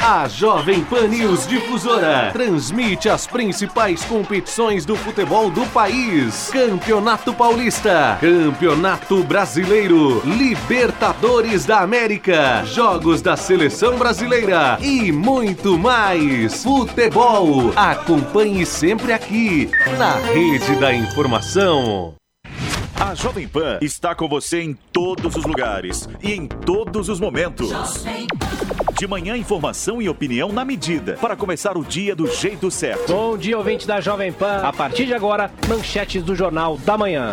A 0.00 0.28
Jovem 0.28 0.82
Pan 0.84 1.08
News 1.08 1.46
Difusora 1.46 2.30
transmite 2.32 3.08
as 3.08 3.26
principais 3.26 4.04
competições 4.04 4.86
do 4.86 4.96
futebol 4.96 5.50
do 5.50 5.66
país: 5.66 6.50
Campeonato 6.52 7.34
Paulista, 7.34 8.16
Campeonato 8.20 9.22
Brasileiro, 9.24 10.22
Libertadores 10.24 11.66
da 11.66 11.80
América, 11.80 12.64
Jogos 12.64 13.20
da 13.20 13.36
Seleção 13.36 13.98
Brasileira 13.98 14.78
e 14.80 15.10
muito 15.10 15.78
mais. 15.78 16.62
Futebol. 16.62 17.72
Acompanhe 17.74 18.64
sempre 18.64 19.12
aqui 19.12 19.70
na 19.98 20.14
Rede 20.14 20.76
da 20.76 20.94
Informação. 20.94 22.14
A 23.00 23.14
Jovem 23.14 23.46
Pan 23.46 23.78
está 23.80 24.14
com 24.14 24.28
você 24.28 24.60
em 24.60 24.74
todos 24.92 25.36
os 25.36 25.44
lugares 25.44 26.08
e 26.22 26.32
em 26.32 26.46
todos 26.46 27.08
os 27.08 27.20
momentos. 27.20 27.70
De 28.98 29.06
manhã, 29.06 29.36
informação 29.36 30.02
e 30.02 30.08
opinião 30.08 30.50
na 30.50 30.64
medida, 30.64 31.16
para 31.20 31.36
começar 31.36 31.78
o 31.78 31.84
dia 31.84 32.16
do 32.16 32.26
jeito 32.26 32.68
certo. 32.68 33.12
Bom 33.12 33.38
dia, 33.38 33.56
ouvinte 33.56 33.86
da 33.86 34.00
Jovem 34.00 34.32
Pan. 34.32 34.60
A 34.64 34.72
partir 34.72 35.06
de 35.06 35.14
agora, 35.14 35.52
manchetes 35.68 36.20
do 36.20 36.34
Jornal 36.34 36.76
da 36.78 36.98
Manhã. 36.98 37.32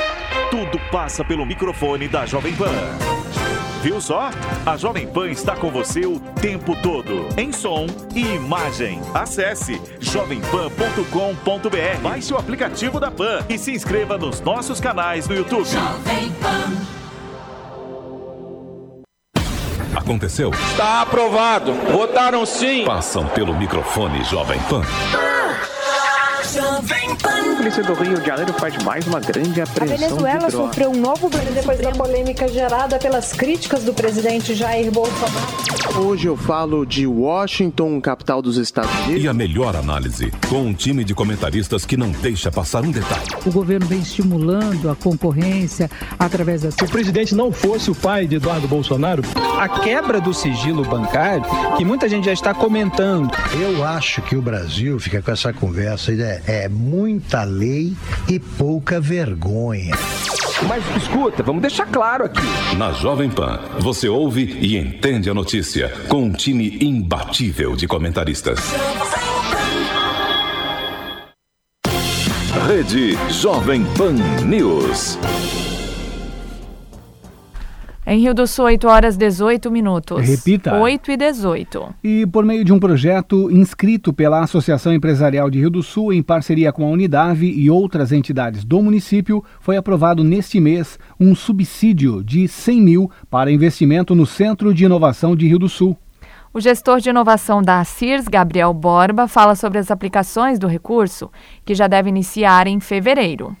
tudo 0.51 0.77
passa 0.91 1.23
pelo 1.23 1.45
microfone 1.45 2.09
da 2.09 2.25
Jovem 2.25 2.53
Pan. 2.53 2.73
Viu 3.81 4.01
só? 4.01 4.29
A 4.65 4.75
Jovem 4.75 5.07
Pan 5.07 5.29
está 5.29 5.55
com 5.55 5.71
você 5.71 6.05
o 6.05 6.19
tempo 6.19 6.75
todo, 6.83 7.25
em 7.37 7.53
som 7.53 7.87
e 8.13 8.35
imagem. 8.35 8.99
Acesse 9.13 9.81
jovempan.com.br, 9.99 12.01
baixe 12.03 12.33
o 12.33 12.37
aplicativo 12.37 12.99
da 12.99 13.09
Pan 13.09 13.39
e 13.49 13.57
se 13.57 13.71
inscreva 13.71 14.17
nos 14.17 14.41
nossos 14.41 14.81
canais 14.81 15.25
no 15.27 15.35
YouTube. 15.35 15.65
Jovem 15.65 16.29
Pan. 16.41 16.73
Aconteceu? 19.95 20.51
Está 20.51 21.01
aprovado. 21.01 21.73
Votaram 21.73 22.45
sim. 22.45 22.83
Passam 22.85 23.25
pelo 23.27 23.55
microfone 23.55 24.23
Jovem 24.25 24.59
Pan. 24.69 24.81
A 26.53 27.55
polícia 27.55 27.81
do 27.81 27.93
Rio 27.93 28.19
de 28.19 28.27
Janeiro 28.27 28.51
faz 28.53 28.75
mais 28.83 29.07
uma 29.07 29.21
grande 29.21 29.61
apreensão. 29.61 29.95
A 29.95 29.99
Venezuela 29.99 30.47
de 30.47 30.51
sofreu 30.51 30.91
um 30.91 30.99
novo 30.99 31.29
depois 31.29 31.79
da 31.79 31.91
polêmica 31.91 32.45
gerada 32.49 32.99
pelas 32.99 33.31
críticas 33.31 33.83
do 33.85 33.93
presidente 33.93 34.53
Jair 34.53 34.91
Bolsonaro. 34.91 35.71
Hoje 35.95 36.27
eu 36.27 36.35
falo 36.35 36.85
de 36.85 37.07
Washington, 37.07 38.01
capital 38.01 38.41
dos 38.41 38.57
Estados 38.57 38.91
Unidos. 39.05 39.23
E 39.23 39.27
a 39.29 39.33
melhor 39.33 39.77
análise, 39.77 40.31
com 40.49 40.63
um 40.63 40.73
time 40.73 41.05
de 41.05 41.15
comentaristas 41.15 41.85
que 41.85 41.95
não 41.95 42.11
deixa 42.11 42.51
passar 42.51 42.83
um 42.83 42.91
detalhe. 42.91 43.27
O 43.45 43.51
governo 43.51 43.85
vem 43.85 43.99
estimulando 43.99 44.89
a 44.89 44.95
concorrência 44.95 45.89
através 46.19 46.63
da. 46.63 46.71
Se 46.71 46.83
o 46.83 46.89
presidente 46.89 47.33
não 47.33 47.51
fosse 47.51 47.89
o 47.89 47.95
pai 47.95 48.27
de 48.27 48.35
Eduardo 48.35 48.67
Bolsonaro, 48.67 49.23
a 49.57 49.69
quebra 49.69 50.19
do 50.19 50.33
sigilo 50.33 50.83
bancário, 50.83 51.45
que 51.77 51.85
muita 51.85 52.09
gente 52.09 52.25
já 52.25 52.33
está 52.33 52.53
comentando. 52.53 53.31
Eu 53.53 53.85
acho 53.85 54.21
que 54.21 54.35
o 54.35 54.41
Brasil 54.41 54.99
fica 54.99 55.21
com 55.21 55.31
essa 55.31 55.53
conversa 55.53 56.11
é, 56.11 56.40
é 56.47 56.67
muita 56.67 57.43
lei 57.43 57.95
e 58.27 58.39
pouca 58.39 58.99
vergonha. 58.99 59.95
Mas 60.67 60.83
escuta, 60.95 61.41
vamos 61.43 61.61
deixar 61.61 61.85
claro 61.87 62.25
aqui. 62.25 62.41
Na 62.77 62.91
Jovem 62.91 63.29
Pan, 63.29 63.59
você 63.79 64.07
ouve 64.07 64.57
e 64.61 64.77
entende 64.77 65.29
a 65.29 65.33
notícia 65.33 65.89
com 66.07 66.23
um 66.23 66.31
time 66.31 66.77
imbatível 66.81 67.75
de 67.75 67.87
comentaristas. 67.87 68.59
Rede 72.67 73.17
Jovem 73.29 73.83
Pan 73.97 74.13
News. 74.45 75.17
Em 78.11 78.19
Rio 78.19 78.33
do 78.33 78.45
Sul, 78.45 78.65
8 78.65 78.89
horas 78.89 79.15
18 79.15 79.71
minutos. 79.71 80.27
Repita. 80.27 80.75
8 80.75 81.11
e 81.11 81.15
18. 81.15 81.95
E 82.03 82.27
por 82.27 82.43
meio 82.43 82.65
de 82.65 82.73
um 82.73 82.77
projeto 82.77 83.49
inscrito 83.49 84.11
pela 84.11 84.41
Associação 84.41 84.93
Empresarial 84.93 85.49
de 85.49 85.59
Rio 85.59 85.69
do 85.69 85.81
Sul, 85.81 86.11
em 86.11 86.21
parceria 86.21 86.73
com 86.73 86.83
a 86.83 86.89
Unidade 86.89 87.45
e 87.45 87.69
outras 87.69 88.11
entidades 88.11 88.65
do 88.65 88.81
município, 88.81 89.41
foi 89.61 89.77
aprovado 89.77 90.25
neste 90.25 90.59
mês 90.59 90.99
um 91.17 91.33
subsídio 91.33 92.21
de 92.21 92.49
100 92.49 92.81
mil 92.81 93.11
para 93.29 93.49
investimento 93.49 94.13
no 94.13 94.25
Centro 94.25 94.73
de 94.73 94.83
Inovação 94.83 95.33
de 95.33 95.47
Rio 95.47 95.59
do 95.59 95.69
Sul. 95.69 95.97
O 96.53 96.59
gestor 96.59 96.99
de 96.99 97.09
inovação 97.09 97.61
da 97.61 97.81
CIRS, 97.85 98.27
Gabriel 98.27 98.73
Borba, 98.73 99.25
fala 99.25 99.55
sobre 99.55 99.79
as 99.79 99.89
aplicações 99.89 100.59
do 100.59 100.67
recurso, 100.67 101.31
que 101.63 101.73
já 101.73 101.87
deve 101.87 102.09
iniciar 102.09 102.67
em 102.67 102.77
fevereiro. 102.81 103.55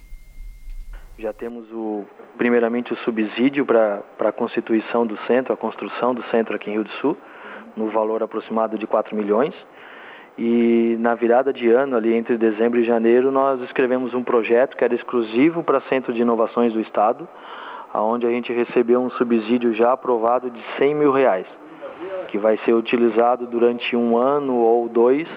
Já 1.17 1.31
temos 1.31 1.71
o 1.71 2.03
primeiramente 2.41 2.91
o 2.91 2.95
subsídio 2.95 3.63
para 3.67 4.01
a 4.17 4.31
constituição 4.31 5.05
do 5.05 5.15
centro, 5.27 5.53
a 5.53 5.55
construção 5.55 6.11
do 6.11 6.23
centro 6.31 6.55
aqui 6.55 6.71
em 6.71 6.73
Rio 6.73 6.83
do 6.83 6.89
Sul, 6.93 7.15
no 7.77 7.89
valor 7.89 8.23
aproximado 8.23 8.79
de 8.79 8.87
4 8.87 9.15
milhões. 9.15 9.53
E 10.39 10.97
na 10.99 11.13
virada 11.13 11.53
de 11.53 11.69
ano, 11.69 11.95
ali 11.95 12.15
entre 12.15 12.39
dezembro 12.39 12.79
e 12.79 12.83
janeiro, 12.83 13.29
nós 13.29 13.61
escrevemos 13.61 14.15
um 14.15 14.23
projeto 14.23 14.75
que 14.75 14.83
era 14.83 14.95
exclusivo 14.95 15.61
para 15.61 15.81
Centro 15.81 16.11
de 16.11 16.23
Inovações 16.23 16.73
do 16.73 16.79
Estado, 16.79 17.29
onde 17.93 18.25
a 18.25 18.31
gente 18.31 18.51
recebeu 18.51 18.99
um 19.03 19.11
subsídio 19.11 19.75
já 19.75 19.91
aprovado 19.91 20.49
de 20.49 20.63
100 20.79 20.95
mil 20.95 21.11
reais, 21.11 21.45
que 22.29 22.39
vai 22.39 22.57
ser 22.65 22.73
utilizado 22.73 23.45
durante 23.45 23.95
um 23.95 24.17
ano 24.17 24.55
ou 24.55 24.89
dois 24.89 25.27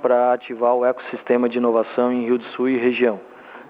para 0.00 0.32
ativar 0.32 0.74
o 0.74 0.86
ecossistema 0.86 1.50
de 1.50 1.58
inovação 1.58 2.10
em 2.10 2.24
Rio 2.24 2.38
do 2.38 2.44
Sul 2.44 2.70
e 2.70 2.78
região 2.78 3.20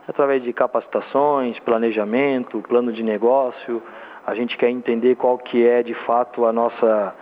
através 0.08 0.42
de 0.42 0.52
capacitações, 0.52 1.58
planejamento, 1.60 2.62
plano 2.68 2.92
de 2.92 3.02
negócio. 3.02 3.82
A 4.26 4.34
gente 4.34 4.56
quer 4.56 4.70
entender 4.70 5.16
qual 5.16 5.38
que 5.38 5.66
é 5.66 5.82
de 5.82 5.94
fato 5.94 6.46
a 6.46 6.52
nossa, 6.52 7.14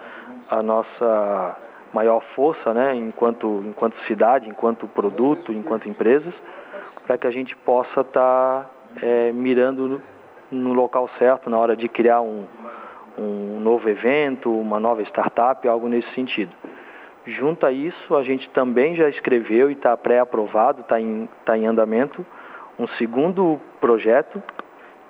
a 0.51 0.63
nossa 0.63 1.57
maior 1.93 2.23
força, 2.35 2.75
né, 2.75 2.95
enquanto, 2.95 3.63
enquanto 3.67 3.97
cidade, 4.07 4.49
enquanto 4.49 4.89
produto, 4.89 5.53
enquanto 5.53 5.89
empresas, 5.89 6.35
para 7.07 7.17
que 7.17 7.27
a 7.27 7.31
gente 7.31 7.55
possa 7.57 8.01
estar 8.01 8.65
tá, 8.65 8.71
é, 9.01 9.33
mirando 9.33 9.89
no, 9.89 10.03
no, 10.51 10.73
local 10.73 11.09
certo 11.19 11.49
na 11.49 11.59
hora 11.59 11.77
de 11.77 11.89
criar 11.89 12.21
um, 12.21 12.47
um 13.17 13.61
novo 13.61 13.89
evento, 13.89 14.51
uma 14.51 14.81
nova 14.81 15.03
startup, 15.03 15.67
algo 15.69 15.89
nesse 15.89 16.11
sentido. 16.15 16.53
Junto 17.27 17.65
a 17.65 17.73
isso, 17.73 18.17
a 18.17 18.23
gente 18.23 18.49
também 18.51 18.97
já 18.97 19.09
escreveu 19.09 19.71
e 19.71 19.75
está 19.75 19.97
pré-aprovado, 19.97 20.81
está 20.81 21.01
em, 21.01 21.29
tá 21.45 21.57
em 21.57 21.67
andamento, 21.67 22.27
um 22.79 22.87
segundo 22.99 23.61
projeto 23.81 24.43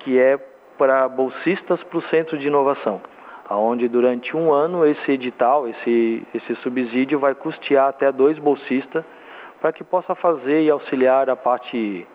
que 0.01 0.19
é 0.19 0.39
para 0.77 1.09
bolsistas 1.09 1.83
para 1.85 1.99
o 1.99 2.03
Centro 2.03 2.37
de 2.37 2.47
Inovação, 2.47 3.01
onde 3.51 3.89
durante 3.89 4.37
um 4.37 4.53
ano 4.53 4.85
esse 4.85 5.13
edital, 5.13 5.69
esse, 5.69 6.27
esse 6.35 6.55
subsídio 6.57 7.19
vai 7.19 7.35
custear 7.35 7.89
até 7.89 8.11
dois 8.11 8.39
bolsistas 8.39 9.05
para 9.61 9.73
que 9.73 9.85
possa 9.85 10.15
fazer 10.15 10.63
e 10.63 10.71
auxiliar 10.71 11.31
a 11.31 11.37
parte 11.37 12.07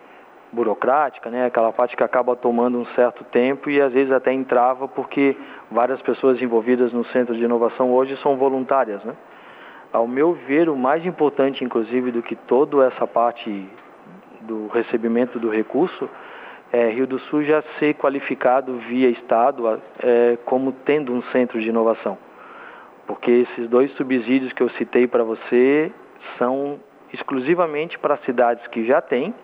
burocrática, 0.52 1.30
né? 1.30 1.46
Aquela 1.46 1.72
parte 1.72 1.96
que 1.96 2.02
acaba 2.02 2.36
tomando 2.36 2.78
um 2.78 2.86
certo 2.94 3.24
tempo 3.24 3.70
e 3.70 3.80
às 3.80 3.92
vezes 3.92 4.12
até 4.12 4.32
entrava 4.32 4.88
porque 4.88 5.36
várias 5.70 6.00
pessoas 6.02 6.40
envolvidas 6.42 6.92
no 6.92 7.04
centro 7.06 7.34
de 7.34 7.42
inovação 7.42 7.92
hoje 7.92 8.16
são 8.18 8.36
voluntárias, 8.36 9.02
né? 9.04 9.14
Ao 9.92 10.06
meu 10.06 10.34
ver, 10.46 10.68
o 10.68 10.76
mais 10.76 11.04
importante, 11.04 11.64
inclusive, 11.64 12.12
do 12.12 12.22
que 12.22 12.36
toda 12.36 12.86
essa 12.86 13.06
parte 13.06 13.68
do 14.40 14.68
recebimento 14.68 15.38
do 15.38 15.50
recurso 15.50 16.08
é 16.72 16.88
Rio 16.88 17.06
do 17.06 17.18
Sul 17.18 17.42
já 17.42 17.62
ser 17.78 17.94
qualificado 17.94 18.76
via 18.88 19.08
Estado 19.08 19.80
é, 20.02 20.38
como 20.44 20.72
tendo 20.72 21.12
um 21.12 21.22
centro 21.24 21.60
de 21.60 21.68
inovação. 21.68 22.16
Porque 23.06 23.30
esses 23.30 23.68
dois 23.68 23.90
subsídios 23.92 24.52
que 24.52 24.62
eu 24.62 24.68
citei 24.70 25.08
para 25.08 25.24
você 25.24 25.90
são 26.38 26.78
exclusivamente 27.12 27.98
para 27.98 28.16
cidades 28.18 28.64
que 28.68 28.86
já 28.86 29.00
têm 29.00 29.34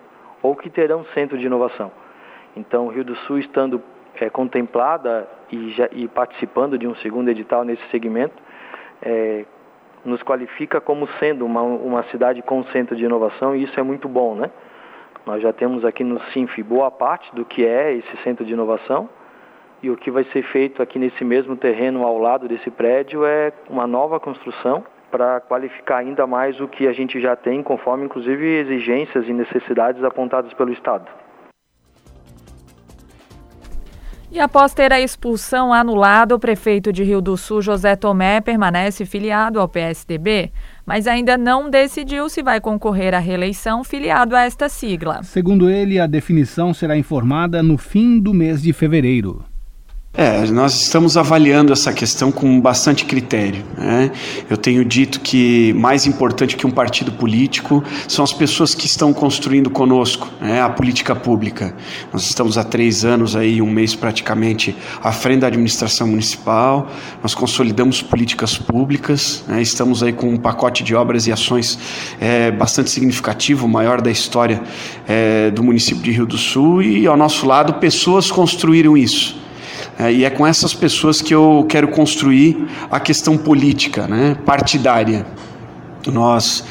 ou 0.40 0.54
que 0.54 0.70
terão 0.70 1.04
centro 1.06 1.36
de 1.36 1.46
inovação. 1.46 1.90
Então, 2.56 2.86
Rio 2.88 3.04
do 3.04 3.16
Sul 3.16 3.38
estando 3.38 3.82
é, 4.20 4.30
contemplada 4.30 5.28
e, 5.50 5.70
já, 5.70 5.88
e, 5.90 6.06
participando 6.06 6.78
de 6.78 6.86
um 6.86 6.94
segundo 6.96 7.28
edital 7.28 7.64
nesse 7.64 7.84
segmento, 7.90 8.40
é, 9.02 9.44
nos 10.04 10.22
qualifica 10.22 10.80
como 10.80 11.08
sendo 11.18 11.44
uma, 11.44 11.60
uma 11.60 12.02
cidade 12.04 12.40
com 12.42 12.62
centro 12.66 12.94
de 12.94 13.04
inovação 13.04 13.56
e 13.56 13.64
isso 13.64 13.78
é 13.78 13.82
muito 13.82 14.08
bom, 14.08 14.36
né? 14.36 14.50
Nós 15.26 15.42
já 15.42 15.52
temos 15.52 15.85
aqui 15.85 16.04
no 16.04 16.21
SINF 16.30 16.62
boa 16.62 16.88
parte 16.88 17.35
do 17.35 17.45
que 17.45 17.66
é 17.66 17.92
esse 17.92 18.16
centro 18.23 18.45
de 18.45 18.52
inovação 18.52 19.09
e 19.83 19.90
o 19.90 19.97
que 19.97 20.09
vai 20.09 20.23
ser 20.33 20.45
feito 20.45 20.80
aqui 20.80 21.00
nesse 21.00 21.25
mesmo 21.25 21.56
terreno 21.56 22.04
ao 22.04 22.16
lado 22.16 22.47
desse 22.47 22.71
prédio 22.71 23.26
é 23.26 23.52
uma 23.68 23.88
nova 23.88 24.21
construção 24.21 24.85
para 25.11 25.40
qualificar 25.40 25.99
ainda 25.99 26.28
mais 26.28 26.61
o 26.61 26.68
que 26.68 26.87
a 26.87 26.92
gente 26.92 27.21
já 27.21 27.35
tem, 27.35 27.61
conforme 27.61 28.04
inclusive 28.04 28.47
exigências 28.47 29.26
e 29.26 29.33
necessidades 29.33 30.04
apontadas 30.04 30.52
pelo 30.54 30.73
Estado. 30.73 31.11
E 34.30 34.38
após 34.38 34.75
ter 34.75 34.92
a 34.92 35.00
expulsão 35.00 35.73
anulada, 35.73 36.35
o 36.35 36.38
prefeito 36.38 36.92
de 36.92 37.02
Rio 37.02 37.21
do 37.21 37.37
Sul, 37.37 37.62
José 37.62 37.97
Tomé, 37.97 38.40
permanece 38.40 39.06
filiado 39.06 39.61
ao 39.61 39.68
PSDB, 39.68 40.52
mas 40.87 41.09
ainda 41.09 41.37
não 41.37 41.69
decidiu 41.69 42.28
se 42.28 42.43
vai 42.43 42.61
concorrer 42.61 43.12
à 43.12 43.19
reeleição 43.19 43.83
filiado 43.83 44.37
a 44.37 44.45
esta 44.45 44.69
sigla. 44.69 45.23
Segundo 45.25 45.69
ele, 45.69 45.99
a 45.99 46.07
definição 46.07 46.73
será 46.73 46.97
informada 46.97 47.62
no 47.62 47.76
fim 47.76 48.21
do 48.21 48.33
mês 48.33 48.62
de 48.62 48.73
fevereiro. 48.73 49.45
É, 50.18 50.46
nós 50.46 50.80
estamos 50.80 51.18
avaliando 51.18 51.75
essa 51.75 51.92
questão 51.92 52.32
com 52.32 52.58
bastante 52.58 53.04
critério. 53.04 53.62
Né? 53.76 54.11
Eu 54.49 54.56
tenho 54.56 54.82
dito 54.82 55.20
que 55.20 55.75
mais 55.75 56.06
importante 56.06 56.56
que 56.56 56.66
um 56.66 56.70
partido 56.70 57.12
político 57.12 57.85
são 58.08 58.25
as 58.25 58.32
pessoas 58.32 58.75
que 58.75 58.87
estão 58.87 59.12
construindo 59.12 59.68
conosco 59.68 60.30
né, 60.40 60.62
a 60.62 60.70
política 60.70 61.14
pública. 61.14 61.75
Nós 62.11 62.23
estamos 62.23 62.56
há 62.56 62.64
três 62.64 63.04
anos 63.04 63.37
aí, 63.37 63.61
um 63.61 63.70
mês 63.70 63.94
praticamente, 63.94 64.75
à 65.02 65.12
frente 65.12 65.40
da 65.40 65.49
administração 65.49 66.06
municipal. 66.06 66.90
Nós 67.23 67.35
consolidamos 67.35 68.00
políticas 68.00 68.56
públicas. 68.56 69.44
Né? 69.46 69.61
Estamos 69.61 70.02
aí 70.02 70.14
com 70.14 70.30
um 70.30 70.38
pacote 70.38 70.82
de 70.82 70.94
obras 70.94 71.26
e 71.26 71.32
ações 71.32 71.78
é, 72.18 72.50
bastante 72.50 72.88
significativo, 72.88 73.66
o 73.66 73.68
maior 73.68 74.00
da 74.00 74.11
história 74.11 74.62
é, 75.06 75.50
do 75.50 75.62
município 75.62 76.02
de 76.02 76.11
Rio 76.11 76.25
do 76.25 76.38
Sul. 76.38 76.80
E 76.80 77.06
ao 77.06 77.18
nosso 77.18 77.46
lado, 77.46 77.75
pessoas 77.75 78.30
construíram 78.30 78.96
isso. 78.96 79.44
É, 79.98 80.12
e 80.12 80.24
é 80.24 80.30
com 80.30 80.46
essas 80.46 80.74
pessoas 80.74 81.22
que 81.22 81.34
eu 81.34 81.64
quero 81.68 81.88
construir 81.88 82.68
a 82.90 83.00
questão 83.00 83.38
política, 83.38 84.06
né, 84.06 84.36
partidária. 84.44 85.26
Nós 86.12 86.64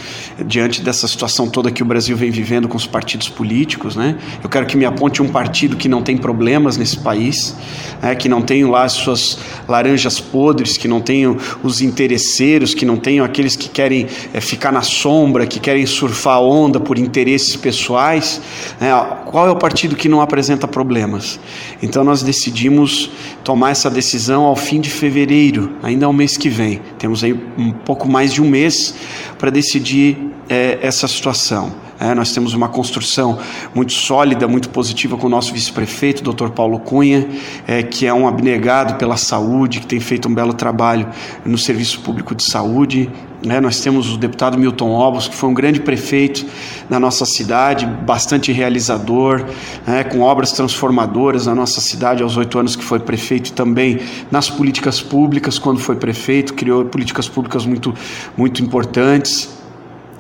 diante 0.45 0.81
dessa 0.81 1.07
situação 1.07 1.49
toda 1.49 1.71
que 1.71 1.81
o 1.81 1.85
Brasil 1.85 2.15
vem 2.15 2.31
vivendo 2.31 2.67
com 2.67 2.77
os 2.77 2.85
partidos 2.85 3.29
políticos, 3.29 3.95
né? 3.95 4.17
Eu 4.43 4.49
quero 4.49 4.65
que 4.65 4.75
me 4.75 4.85
aponte 4.85 5.21
um 5.21 5.27
partido 5.27 5.75
que 5.77 5.87
não 5.87 6.01
tem 6.01 6.17
problemas 6.17 6.77
nesse 6.77 6.97
país, 6.97 7.55
né? 8.01 8.15
que 8.15 8.27
não 8.27 8.41
tenha 8.41 8.67
lá 8.67 8.83
as 8.83 8.93
suas 8.93 9.37
laranjas 9.67 10.19
podres, 10.19 10.77
que 10.77 10.87
não 10.87 11.01
tenha 11.01 11.35
os 11.63 11.81
interesseiros, 11.81 12.73
que 12.73 12.85
não 12.85 12.97
tenham 12.97 13.25
aqueles 13.25 13.55
que 13.55 13.69
querem 13.69 14.07
é, 14.33 14.41
ficar 14.41 14.71
na 14.71 14.81
sombra, 14.81 15.45
que 15.45 15.59
querem 15.59 15.85
surfar 15.85 16.39
onda 16.39 16.79
por 16.79 16.97
interesses 16.97 17.55
pessoais. 17.55 18.41
Né? 18.79 18.91
Qual 19.25 19.47
é 19.47 19.51
o 19.51 19.55
partido 19.55 19.95
que 19.95 20.09
não 20.09 20.21
apresenta 20.21 20.67
problemas? 20.67 21.39
Então 21.81 22.03
nós 22.03 22.21
decidimos 22.21 23.09
tomar 23.43 23.71
essa 23.71 23.89
decisão 23.89 24.43
ao 24.43 24.55
fim 24.55 24.81
de 24.81 24.89
fevereiro, 24.89 25.73
ainda 25.83 26.05
ao 26.05 26.13
mês 26.13 26.37
que 26.37 26.49
vem. 26.49 26.81
Temos 26.97 27.23
aí 27.23 27.33
um 27.57 27.71
pouco 27.71 28.07
mais 28.07 28.33
de 28.33 28.41
um 28.41 28.49
mês 28.49 28.93
para 29.37 29.49
decidir 29.49 30.17
é, 30.49 30.79
essa 30.81 31.07
situação. 31.07 31.85
É, 31.99 32.13
nós 32.13 32.33
temos 32.33 32.53
uma 32.53 32.67
construção 32.67 33.39
muito 33.73 33.93
sólida, 33.93 34.47
muito 34.47 34.69
positiva 34.69 35.15
com 35.15 35.27
o 35.27 35.29
nosso 35.29 35.53
vice-prefeito, 35.53 36.21
Dr. 36.21 36.49
Paulo 36.49 36.79
Cunha, 36.79 37.25
é, 37.65 37.83
que 37.83 38.05
é 38.05 38.13
um 38.13 38.27
abnegado 38.27 38.95
pela 38.95 39.15
saúde, 39.15 39.79
que 39.79 39.87
tem 39.87 39.99
feito 39.99 40.27
um 40.27 40.33
belo 40.33 40.53
trabalho 40.53 41.07
no 41.45 41.57
serviço 41.57 42.01
público 42.01 42.35
de 42.35 42.43
saúde. 42.43 43.09
É, 43.49 43.61
nós 43.61 43.79
temos 43.79 44.13
o 44.13 44.17
deputado 44.17 44.57
Milton 44.57 44.89
Obos, 44.91 45.27
que 45.27 45.35
foi 45.35 45.49
um 45.49 45.53
grande 45.53 45.79
prefeito 45.79 46.45
na 46.89 46.99
nossa 46.99 47.25
cidade, 47.25 47.85
bastante 47.85 48.51
realizador, 48.51 49.45
é, 49.85 50.03
com 50.03 50.21
obras 50.21 50.51
transformadoras 50.51 51.45
na 51.45 51.53
nossa 51.53 51.79
cidade 51.79 52.23
aos 52.23 52.37
oito 52.37 52.57
anos 52.57 52.75
que 52.75 52.83
foi 52.83 52.99
prefeito 52.99 53.49
e 53.49 53.53
também 53.53 53.99
nas 54.31 54.49
políticas 54.49 55.01
públicas 55.01 55.59
quando 55.59 55.79
foi 55.79 55.95
prefeito, 55.95 56.53
criou 56.53 56.85
políticas 56.85 57.27
públicas 57.27 57.65
muito, 57.65 57.93
muito 58.35 58.63
importantes. 58.63 59.49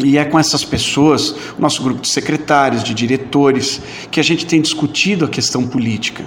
E 0.03 0.17
é 0.17 0.25
com 0.25 0.37
essas 0.37 0.65
pessoas, 0.65 1.33
nosso 1.57 1.81
grupo 1.81 2.01
de 2.01 2.09
secretários, 2.09 2.83
de 2.83 2.93
diretores, 2.93 3.81
que 4.11 4.19
a 4.19 4.23
gente 4.23 4.45
tem 4.45 4.61
discutido 4.61 5.25
a 5.25 5.27
questão 5.27 5.65
política. 5.65 6.23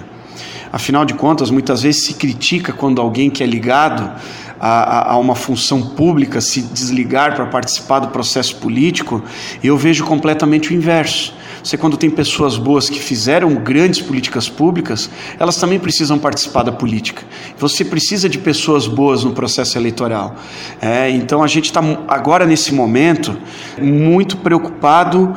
Afinal 0.71 1.03
de 1.05 1.13
contas, 1.13 1.49
muitas 1.49 1.81
vezes 1.81 2.03
se 2.05 2.13
critica 2.13 2.71
quando 2.71 3.01
alguém 3.01 3.29
que 3.29 3.43
é 3.43 3.45
ligado 3.45 4.11
a, 4.59 5.13
a, 5.13 5.17
uma 5.17 5.35
função 5.35 5.81
pública 5.81 6.41
se 6.41 6.61
desligar 6.61 7.35
para 7.35 7.45
participar 7.45 7.99
do 7.99 8.09
processo 8.09 8.55
político, 8.57 9.23
eu 9.63 9.77
vejo 9.77 10.03
completamente 10.03 10.71
o 10.71 10.73
inverso. 10.73 11.33
Você, 11.63 11.77
quando 11.77 11.97
tem 11.97 12.09
pessoas 12.09 12.57
boas 12.57 12.89
que 12.89 12.99
fizeram 12.99 13.53
grandes 13.55 14.01
políticas 14.01 14.47
públicas, 14.47 15.09
elas 15.37 15.57
também 15.57 15.79
precisam 15.79 16.17
participar 16.17 16.63
da 16.63 16.71
política. 16.71 17.23
Você 17.57 17.83
precisa 17.83 18.29
de 18.29 18.37
pessoas 18.37 18.87
boas 18.87 19.23
no 19.23 19.33
processo 19.33 19.77
eleitoral. 19.77 20.35
É, 20.81 21.09
então, 21.09 21.43
a 21.43 21.47
gente 21.47 21.65
está 21.65 21.81
agora, 22.07 22.45
nesse 22.45 22.73
momento, 22.73 23.37
muito 23.81 24.37
preocupado 24.37 25.35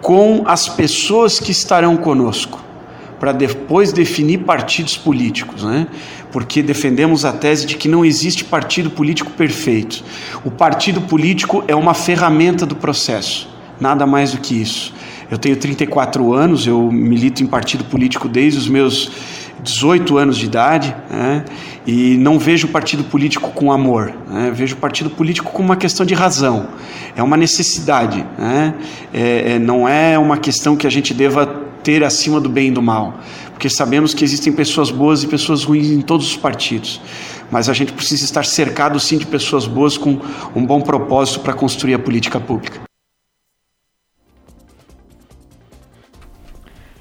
com 0.00 0.42
as 0.46 0.68
pessoas 0.68 1.38
que 1.38 1.52
estarão 1.52 1.96
conosco 1.96 2.62
para 3.22 3.30
depois 3.30 3.92
definir 3.92 4.38
partidos 4.38 4.96
políticos, 4.96 5.62
né? 5.62 5.86
Porque 6.32 6.62
defendemos 6.62 7.24
a 7.24 7.32
tese 7.32 7.66
de 7.66 7.76
que 7.76 7.86
não 7.86 8.04
existe 8.04 8.42
partido 8.44 8.90
político 8.90 9.30
perfeito. 9.32 10.02
O 10.44 10.50
partido 10.50 11.02
político 11.02 11.62
é 11.68 11.76
uma 11.76 11.94
ferramenta 11.94 12.66
do 12.66 12.74
processo, 12.74 13.48
nada 13.78 14.06
mais 14.06 14.32
do 14.32 14.38
que 14.38 14.60
isso. 14.60 14.92
Eu 15.30 15.38
tenho 15.38 15.56
34 15.56 16.32
anos, 16.34 16.66
eu 16.66 16.90
milito 16.90 17.42
em 17.42 17.46
partido 17.46 17.84
político 17.84 18.28
desde 18.28 18.58
os 18.58 18.68
meus 18.68 19.10
18 19.62 20.18
anos 20.18 20.36
de 20.36 20.46
idade, 20.46 20.94
né? 21.08 21.44
e 21.86 22.16
não 22.18 22.38
vejo 22.38 22.66
o 22.66 22.70
partido 22.70 23.04
político 23.04 23.50
com 23.50 23.70
amor, 23.70 24.12
né? 24.28 24.50
vejo 24.52 24.74
o 24.74 24.78
partido 24.78 25.08
político 25.08 25.52
como 25.52 25.68
uma 25.68 25.76
questão 25.76 26.04
de 26.04 26.14
razão, 26.14 26.68
é 27.16 27.22
uma 27.22 27.36
necessidade, 27.36 28.26
né? 28.36 28.74
é, 29.14 29.54
é, 29.54 29.58
não 29.58 29.88
é 29.88 30.18
uma 30.18 30.36
questão 30.36 30.76
que 30.76 30.86
a 30.86 30.90
gente 30.90 31.14
deva 31.14 31.46
ter 31.82 32.04
acima 32.04 32.40
do 32.40 32.48
bem 32.48 32.68
e 32.68 32.70
do 32.70 32.82
mal, 32.82 33.20
porque 33.62 33.70
sabemos 33.70 34.12
que 34.12 34.24
existem 34.24 34.52
pessoas 34.52 34.90
boas 34.90 35.22
e 35.22 35.28
pessoas 35.28 35.62
ruins 35.62 35.86
em 35.86 36.00
todos 36.00 36.26
os 36.26 36.36
partidos, 36.36 37.00
mas 37.48 37.68
a 37.68 37.72
gente 37.72 37.92
precisa 37.92 38.24
estar 38.24 38.44
cercado 38.44 38.98
sim 38.98 39.16
de 39.16 39.24
pessoas 39.24 39.68
boas 39.68 39.96
com 39.96 40.18
um 40.52 40.66
bom 40.66 40.80
propósito 40.80 41.38
para 41.38 41.54
construir 41.54 41.94
a 41.94 41.98
política 42.00 42.40
pública. 42.40 42.80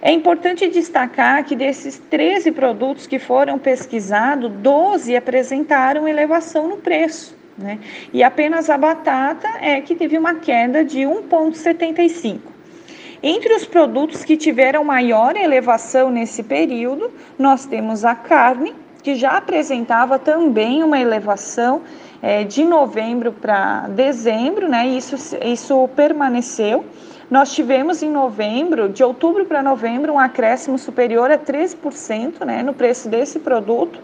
É 0.00 0.10
importante 0.10 0.66
destacar 0.66 1.44
que 1.44 1.54
desses 1.54 1.98
13 1.98 2.52
produtos 2.52 3.06
que 3.06 3.18
foram 3.18 3.58
pesquisados, 3.58 4.50
12 4.50 5.14
apresentaram 5.14 6.08
elevação 6.08 6.66
no 6.66 6.78
preço. 6.78 7.38
Né? 7.60 7.78
E 8.12 8.22
apenas 8.22 8.70
a 8.70 8.78
batata 8.78 9.48
é 9.60 9.80
que 9.80 9.94
teve 9.94 10.16
uma 10.16 10.34
queda 10.36 10.82
de 10.82 11.00
1,75. 11.00 12.38
Entre 13.22 13.54
os 13.54 13.66
produtos 13.66 14.24
que 14.24 14.36
tiveram 14.36 14.82
maior 14.82 15.36
elevação 15.36 16.10
nesse 16.10 16.42
período, 16.42 17.10
nós 17.38 17.66
temos 17.66 18.02
a 18.04 18.14
carne, 18.14 18.74
que 19.02 19.14
já 19.14 19.32
apresentava 19.32 20.18
também 20.18 20.82
uma 20.82 20.98
elevação 20.98 21.82
é, 22.22 22.44
de 22.44 22.64
novembro 22.64 23.32
para 23.32 23.88
dezembro, 23.88 24.68
né? 24.68 24.86
Isso, 24.86 25.16
isso 25.44 25.88
permaneceu. 25.94 26.84
Nós 27.30 27.52
tivemos 27.52 28.02
em 28.02 28.10
novembro, 28.10 28.88
de 28.88 29.04
outubro 29.04 29.44
para 29.44 29.62
novembro, 29.62 30.14
um 30.14 30.18
acréscimo 30.18 30.76
superior 30.78 31.30
a 31.30 31.38
13% 31.38 32.44
né, 32.44 32.62
no 32.62 32.74
preço 32.74 33.08
desse 33.08 33.38
produto. 33.38 34.00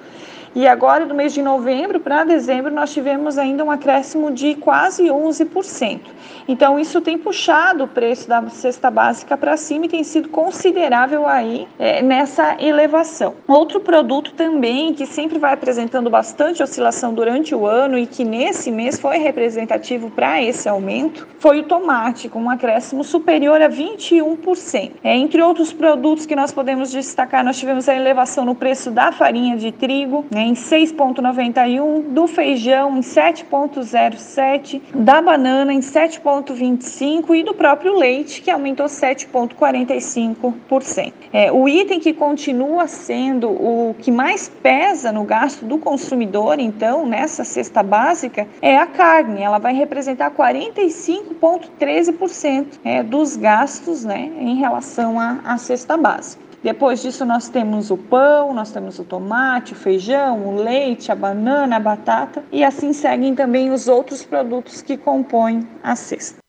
E 0.56 0.66
agora, 0.66 1.04
do 1.04 1.14
mês 1.14 1.34
de 1.34 1.42
novembro 1.42 2.00
para 2.00 2.24
dezembro, 2.24 2.72
nós 2.72 2.90
tivemos 2.90 3.36
ainda 3.36 3.62
um 3.62 3.70
acréscimo 3.70 4.30
de 4.30 4.54
quase 4.54 5.02
11%. 5.02 6.00
Então, 6.48 6.78
isso 6.78 6.98
tem 7.02 7.18
puxado 7.18 7.84
o 7.84 7.88
preço 7.88 8.26
da 8.26 8.42
cesta 8.48 8.90
básica 8.90 9.36
para 9.36 9.54
cima 9.58 9.84
e 9.84 9.88
tem 9.90 10.02
sido 10.02 10.30
considerável 10.30 11.26
aí 11.26 11.68
é, 11.78 12.00
nessa 12.00 12.56
elevação. 12.58 13.34
Outro 13.46 13.80
produto 13.80 14.32
também 14.32 14.94
que 14.94 15.04
sempre 15.04 15.38
vai 15.38 15.52
apresentando 15.52 16.08
bastante 16.08 16.62
oscilação 16.62 17.12
durante 17.12 17.54
o 17.54 17.66
ano 17.66 17.98
e 17.98 18.06
que 18.06 18.24
nesse 18.24 18.70
mês 18.70 18.98
foi 18.98 19.18
representativo 19.18 20.08
para 20.08 20.40
esse 20.40 20.66
aumento 20.70 21.28
foi 21.38 21.60
o 21.60 21.64
tomate, 21.64 22.30
com 22.30 22.40
um 22.40 22.48
acréscimo 22.48 23.04
superior 23.04 23.60
a 23.60 23.68
21%. 23.68 24.92
É, 25.04 25.14
entre 25.14 25.42
outros 25.42 25.70
produtos 25.70 26.24
que 26.24 26.34
nós 26.34 26.50
podemos 26.50 26.90
destacar, 26.90 27.44
nós 27.44 27.58
tivemos 27.58 27.90
a 27.90 27.94
elevação 27.94 28.46
no 28.46 28.54
preço 28.54 28.90
da 28.90 29.12
farinha 29.12 29.54
de 29.54 29.70
trigo, 29.70 30.24
né, 30.30 30.45
em 30.46 30.54
6,91, 30.54 32.10
do 32.10 32.28
feijão 32.28 32.96
em 32.96 33.00
7,07, 33.00 34.80
da 34.94 35.20
banana 35.20 35.72
em 35.72 35.80
7,25 35.80 37.34
e 37.34 37.42
do 37.42 37.52
próprio 37.52 37.98
leite, 37.98 38.40
que 38.40 38.48
aumentou 38.48 38.86
7,45%. 38.86 41.12
É, 41.32 41.50
o 41.50 41.68
item 41.68 41.98
que 41.98 42.12
continua 42.12 42.86
sendo 42.86 43.50
o 43.50 43.96
que 43.98 44.12
mais 44.12 44.48
pesa 44.48 45.10
no 45.10 45.24
gasto 45.24 45.64
do 45.64 45.78
consumidor, 45.78 46.60
então, 46.60 47.04
nessa 47.04 47.42
cesta 47.42 47.82
básica, 47.82 48.46
é 48.62 48.78
a 48.78 48.86
carne. 48.86 49.42
Ela 49.42 49.58
vai 49.58 49.74
representar 49.74 50.30
45,13% 50.30 52.66
é, 52.84 53.02
dos 53.02 53.36
gastos 53.36 54.04
né, 54.04 54.30
em 54.38 54.54
relação 54.54 55.18
à, 55.18 55.40
à 55.44 55.58
cesta 55.58 55.96
básica. 55.96 56.45
Depois 56.66 57.00
disso, 57.00 57.24
nós 57.24 57.48
temos 57.48 57.92
o 57.92 57.96
pão, 57.96 58.52
nós 58.52 58.72
temos 58.72 58.98
o 58.98 59.04
tomate, 59.04 59.72
o 59.72 59.76
feijão, 59.76 60.48
o 60.48 60.56
leite, 60.60 61.12
a 61.12 61.14
banana, 61.14 61.76
a 61.76 61.78
batata 61.78 62.42
e 62.50 62.64
assim 62.64 62.92
seguem 62.92 63.36
também 63.36 63.70
os 63.70 63.86
outros 63.86 64.24
produtos 64.24 64.82
que 64.82 64.96
compõem 64.96 65.60
a 65.80 65.94
cesta. 65.94 66.45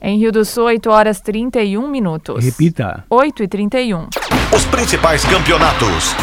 Em 0.01 0.17
Rio 0.17 0.31
do 0.31 0.43
Sul, 0.43 0.65
8 0.65 0.89
horas 0.89 1.21
31 1.21 1.87
minutos. 1.87 2.43
Repita. 2.43 3.05
8 3.09 3.43
e 3.43 3.47
31. 3.47 4.09
Os 4.53 4.65
principais 4.65 5.23
campeonatos 5.23 6.13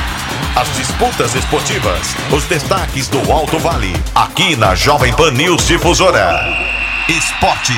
as 0.57 0.69
disputas 0.77 1.35
esportivas, 1.35 2.15
os 2.35 2.45
destaques 2.47 3.09
do 3.09 3.31
Alto 3.31 3.59
Vale, 3.59 3.93
aqui 4.15 4.57
na 4.57 4.75
Jovem 4.75 5.15
Pan 5.15 5.31
News 5.31 5.67
Difusora. 5.67 6.45
Esporte. 7.09 7.73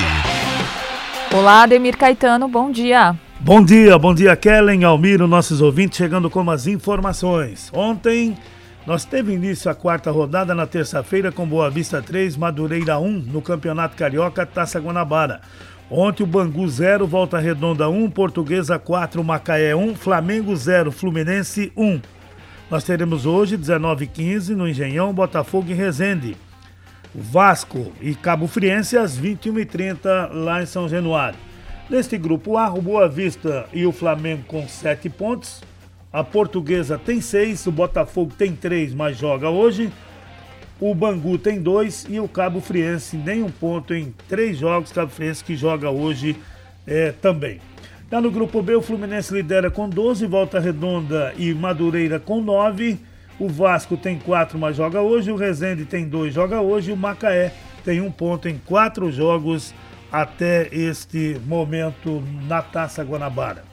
Olá, 1.35 1.63
Ademir 1.63 1.97
Caetano, 1.97 2.49
bom 2.49 2.71
dia. 2.71 3.15
Bom 3.41 3.63
dia, 3.63 3.99
bom 3.99 4.15
dia, 4.15 4.35
Kellen, 4.37 4.85
Almiro, 4.85 5.27
nossos 5.27 5.61
ouvintes, 5.61 5.99
chegando 5.99 6.31
com 6.31 6.49
as 6.51 6.67
informações. 6.67 7.71
Ontem 7.75 8.37
nós 8.87 9.05
teve 9.05 9.33
início 9.33 9.71
a 9.71 9.75
quarta 9.75 10.11
rodada 10.11 10.55
na 10.55 10.67
terça-feira 10.67 11.31
com 11.31 11.47
Boa 11.47 11.69
Vista 11.69 12.01
3, 12.01 12.37
Madureira 12.37 12.99
1 12.99 13.09
no 13.33 13.43
Campeonato 13.43 13.97
Carioca 13.97 14.47
Taça 14.47 14.81
Guanabara. 14.81 15.41
Ontem 15.91 16.23
o 16.23 16.27
Bangu 16.27 16.67
0, 16.67 17.07
Volta 17.07 17.39
Redonda 17.39 17.89
1, 17.89 18.11
Portuguesa 18.11 18.79
4, 18.79 19.23
Macaé 19.23 19.77
1, 19.77 19.95
Flamengo 19.95 20.57
0, 20.57 20.91
Fluminense 20.91 21.71
1. 21.77 22.01
Nós 22.73 22.85
teremos 22.85 23.27
hoje, 23.27 23.59
19h15, 23.59 24.57
no 24.57 24.67
Engenhão, 24.67 25.13
Botafogo 25.13 25.71
e 25.71 25.75
Resende. 25.75 26.35
Vasco 27.15 27.93
e 28.01 28.15
Cabo 28.15 28.47
Friense 28.47 28.97
às 28.97 29.21
21h30 29.21 30.33
lá 30.33 30.63
em 30.63 30.65
São 30.65 30.89
Januário. 30.89 31.39
Neste 31.91 32.17
grupo 32.17 32.57
A, 32.57 32.73
o 32.73 32.81
Boa 32.81 33.11
Vista 33.11 33.67
e 33.75 33.85
o 33.85 33.93
Flamengo 33.93 34.45
com 34.47 34.67
7 34.67 35.11
pontos. 35.11 35.63
A 36.11 36.25
Portuguesa 36.25 36.97
tem 36.97 37.21
6, 37.21 37.67
o 37.67 37.73
Botafogo 37.73 38.33
tem 38.39 38.57
3, 38.57 38.95
mas 38.95 39.19
joga 39.19 39.51
hoje. 39.51 39.93
O 40.81 40.95
Bangu 40.95 41.37
tem 41.37 41.61
2 41.61 42.07
e 42.09 42.21
o 42.21 42.27
Cabo 42.27 42.63
Friense 42.63 43.19
nenhum 43.19 43.51
ponto 43.51 43.93
em 43.93 44.15
3 44.29 44.57
jogos. 44.57 44.93
Cabo 44.93 45.13
Friense 45.13 45.45
que 45.45 45.55
joga 45.55 45.91
hoje 45.91 46.39
é, 46.87 47.13
também. 47.13 47.61
Já 48.12 48.20
no 48.20 48.31
grupo 48.31 48.61
B, 48.61 48.75
o 48.75 48.83
Fluminense 48.83 49.33
lidera 49.33 49.70
com 49.70 49.88
12, 49.88 50.27
Volta 50.27 50.61
Redonda 50.61 51.33
e 51.35 51.55
Madureira 51.55 52.20
com 52.20 52.42
9. 52.42 52.98
O 53.38 53.48
Vasco 53.48 53.96
tem 53.96 54.18
4, 54.18 54.59
mas 54.59 54.77
joga 54.77 55.01
hoje. 55.01 55.33
O 55.33 55.37
Rezende 55.37 55.87
tem 55.87 56.07
2, 56.07 56.35
joga 56.35 56.61
hoje. 56.61 56.92
O 56.92 56.96
Macaé 56.96 57.55
tem 57.83 58.03
um 58.03 58.11
ponto 58.12 58.51
em 58.51 58.59
4 58.66 59.11
jogos 59.11 59.72
até 60.12 60.68
este 60.70 61.40
momento 61.46 62.22
na 62.46 62.61
Taça 62.61 63.03
Guanabara. 63.03 63.64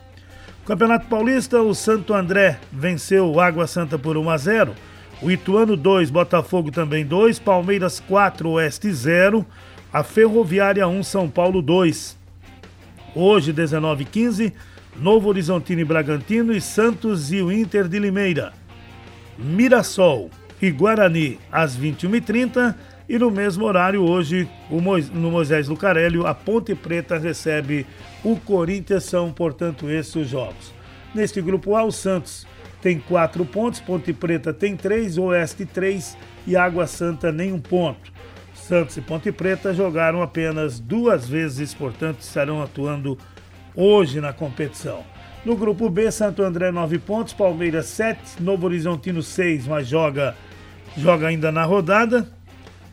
Campeonato 0.65 1.07
Paulista, 1.07 1.61
o 1.61 1.75
Santo 1.75 2.13
André 2.13 2.57
venceu 2.71 3.29
o 3.29 3.41
Água 3.41 3.67
Santa 3.67 3.99
por 3.99 4.15
1 4.15 4.29
a 4.29 4.37
0. 4.37 4.73
O 5.21 5.29
Ituano 5.29 5.75
2, 5.75 6.09
Botafogo 6.09 6.71
também 6.71 7.05
2, 7.05 7.39
Palmeiras 7.39 7.99
4, 7.99 8.51
Oeste 8.51 8.89
0, 8.89 9.45
a 9.91 10.01
Ferroviária 10.01 10.87
1, 10.87 11.03
São 11.03 11.29
Paulo 11.29 11.61
2. 11.61 12.18
Hoje, 13.15 13.51
19h15, 13.51 14.53
Novo 14.97 15.29
Horizontino 15.29 15.81
e 15.81 15.85
Bragantino 15.85 16.53
e 16.53 16.61
Santos 16.61 17.31
e 17.31 17.41
o 17.41 17.51
Inter 17.51 17.87
de 17.87 17.97
Limeira. 17.97 18.53
Mirassol 19.37 20.29
e 20.61 20.69
Guarani 20.69 21.39
às 21.51 21.75
21h30 21.75 22.75
e 23.07 23.17
no 23.17 23.31
mesmo 23.31 23.65
horário 23.65 24.03
hoje 24.03 24.47
no 24.69 25.31
Moisés 25.31 25.67
Lucarelli 25.67 26.23
a 26.23 26.35
Ponte 26.35 26.75
Preta 26.75 27.17
recebe 27.17 27.87
o 28.23 28.35
Corinthians, 28.35 29.05
são 29.05 29.31
portanto 29.31 29.89
esses 29.89 30.15
os 30.15 30.27
jogos. 30.27 30.71
Neste 31.15 31.41
grupo 31.41 31.75
A 31.75 31.83
o 31.83 31.91
Santos 31.91 32.45
tem 32.79 32.99
quatro 32.99 33.43
pontos, 33.43 33.79
Ponte 33.79 34.13
Preta 34.13 34.53
tem 34.53 34.75
três, 34.75 35.17
Oeste 35.17 35.65
três 35.65 36.15
e 36.45 36.55
Água 36.55 36.85
Santa 36.85 37.31
nenhum 37.31 37.59
ponto. 37.59 38.18
Santos 38.69 38.95
e 38.97 39.01
Ponte 39.01 39.31
Preta 39.31 39.73
jogaram 39.73 40.21
apenas 40.21 40.79
duas 40.79 41.27
vezes, 41.27 41.73
portanto 41.73 42.21
estarão 42.21 42.61
atuando 42.61 43.17
hoje 43.75 44.21
na 44.21 44.31
competição. 44.31 45.03
No 45.43 45.55
grupo 45.55 45.89
B, 45.89 46.11
Santo 46.11 46.43
André 46.43 46.69
9 46.69 46.99
pontos, 46.99 47.33
Palmeiras 47.33 47.87
7, 47.87 48.39
Novo 48.39 48.67
Horizontino 48.67 49.23
6, 49.23 49.65
mas 49.65 49.87
joga, 49.87 50.35
joga 50.95 51.29
ainda 51.29 51.51
na 51.51 51.63
rodada. 51.63 52.29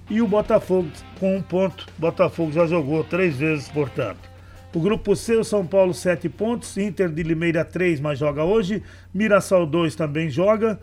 E 0.09 0.23
o 0.23 0.27
Botafogo 0.27 0.89
com 1.21 1.37
um 1.37 1.43
ponto. 1.43 1.87
Botafogo 1.99 2.53
já 2.53 2.65
jogou 2.67 3.05
três 3.05 3.37
vezes, 3.37 3.69
portanto. 3.69 4.31
O 4.75 4.81
grupo 4.81 5.15
C, 5.15 5.37
o 5.37 5.45
São 5.45 5.67
Paulo 5.67 5.93
7 5.93 6.27
pontos, 6.31 6.75
Inter 6.79 7.11
de 7.11 7.23
Limeira 7.23 7.67
3, 7.67 8.01
mas 8.01 8.19
joga 8.19 8.45
hoje. 8.45 8.83
Mirassol 9.13 9.67
2 9.67 9.95
também 9.95 10.31
joga. 10.31 10.81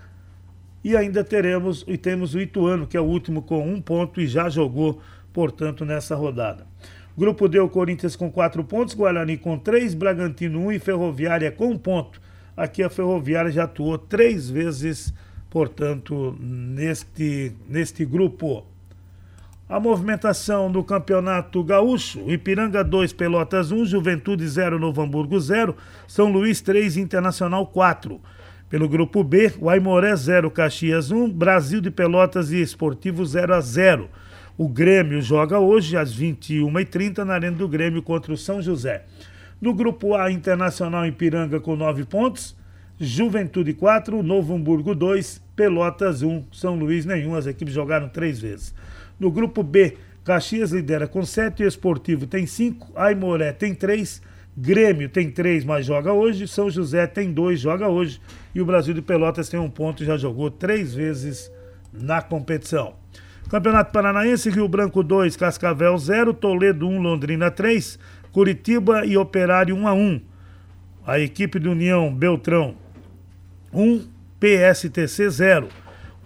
E 0.84 0.98
ainda 0.98 1.24
teremos 1.24 1.86
e 1.88 1.98
temos 1.98 2.36
o 2.36 2.42
Ituano, 2.42 2.86
que 2.86 2.98
é 2.98 3.00
o 3.00 3.06
último 3.06 3.42
com 3.42 3.66
um 3.66 3.80
ponto 3.82 4.20
e 4.20 4.28
já 4.28 4.50
jogou, 4.50 5.02
portanto, 5.32 5.86
nessa 5.86 6.16
rodada. 6.16 6.68
Grupo 7.18 7.48
D, 7.48 7.60
o 7.60 7.70
Corinthians 7.70 8.16
com 8.16 8.32
quatro 8.32 8.64
pontos, 8.64 8.96
Guarani 8.96 9.38
com 9.38 9.58
três, 9.58 9.94
Bragantino 9.94 10.60
um 10.60 10.72
e 10.72 10.80
Ferroviária 10.80 11.52
com 11.52 11.68
um 11.68 11.78
ponto. 11.78 12.20
Aqui 12.58 12.84
a 12.84 12.90
Ferroviária 12.90 13.52
já 13.52 13.64
atuou 13.64 13.98
três 13.98 14.50
vezes, 14.50 15.14
portanto, 15.50 16.36
neste, 16.40 17.54
neste 17.70 18.04
grupo. 18.04 18.66
A 19.70 19.80
movimentação 19.80 20.72
do 20.72 20.84
Campeonato 20.84 21.64
Gaúcho, 21.64 22.30
Ipiranga 22.30 22.84
2, 22.84 23.14
Pelotas 23.14 23.72
1, 23.72 23.86
Juventude 23.86 24.48
0, 24.48 24.78
Novo 24.78 25.02
Hamburgo 25.02 25.40
0, 25.40 25.76
São 26.08 26.32
Luís 26.32 26.62
3, 26.62 26.98
Internacional 26.98 27.66
4. 27.68 28.20
Pelo 28.74 28.90
grupo 28.90 29.24
B, 29.24 29.54
o 29.60 29.70
Aimoré 29.70 30.16
0, 30.16 30.50
Caxias 30.50 31.12
1, 31.12 31.30
Brasil 31.30 31.80
de 31.80 31.92
Pelotas 31.92 32.52
e 32.52 32.60
Esportivo 32.60 33.24
0 33.24 33.54
a 33.54 33.62
0. 33.62 34.10
O 34.58 34.68
Grêmio 34.68 35.22
joga 35.22 35.60
hoje 35.60 35.96
às 35.96 36.12
21h30 36.18 37.20
na 37.20 37.36
Arena 37.36 37.56
do 37.56 37.68
Grêmio 37.68 38.02
contra 38.02 38.34
o 38.34 38.36
São 38.36 38.64
José. 38.64 39.04
No 39.62 39.76
grupo 39.76 40.16
A, 40.16 40.32
Internacional 40.32 41.06
Ipiranga 41.06 41.60
com 41.60 41.76
9 41.76 42.06
pontos, 42.06 42.58
Juventude 43.00 43.76
4, 43.76 44.24
Novo 44.24 44.56
Hamburgo 44.56 44.96
2, 44.96 45.40
Pelotas 45.56 46.24
1, 46.24 46.46
São 46.52 46.74
Luís 46.74 47.06
nenhum. 47.06 47.36
As 47.36 47.46
equipes 47.46 47.76
jogaram 47.76 48.10
três 48.10 48.40
vezes. 48.40 48.74
No 49.20 49.30
grupo 49.30 49.62
B, 49.62 49.98
Caxias 50.24 50.72
lidera 50.72 51.08
com 51.08 51.24
7, 51.24 51.62
Esportivo 51.62 52.26
tem 52.26 52.48
5, 52.48 52.92
Aimoré 52.96 53.52
tem 53.52 53.76
3, 53.76 54.20
Grêmio 54.56 55.10
tem 55.10 55.32
três, 55.32 55.66
mas 55.66 55.86
joga 55.86 56.14
hoje. 56.14 56.48
São 56.48 56.70
José 56.70 57.08
tem 57.08 57.32
dois, 57.32 57.60
joga 57.60 57.88
hoje. 57.88 58.22
E 58.54 58.62
o 58.62 58.66
Brasil 58.66 58.94
de 58.94 59.02
Pelotas 59.02 59.50
tem 59.50 59.60
um 59.60 59.70
ponto 59.70 60.04
e 60.04 60.06
já 60.06 60.16
jogou 60.16 60.52
três 60.52 60.94
vezes 60.94 61.52
na 61.92 62.22
competição. 62.22 62.94
Campeonato 63.50 63.92
Paranaense, 63.92 64.50
Rio 64.50 64.68
Branco 64.68 65.04
2, 65.04 65.36
Cascavel 65.36 65.98
0, 65.98 66.34
Toledo 66.34 66.88
1, 66.88 67.02
Londrina 67.02 67.52
3, 67.52 68.00
Curitiba 68.32 69.06
e 69.06 69.18
Operário 69.18 69.76
1 69.76 69.88
a 69.88 69.94
1. 69.94 70.22
A 71.06 71.20
equipe 71.20 71.60
do 71.60 71.72
União 71.72 72.14
Beltrão 72.14 72.76
1, 73.74 74.08
PSTC 74.40 75.30
0. 75.30 75.68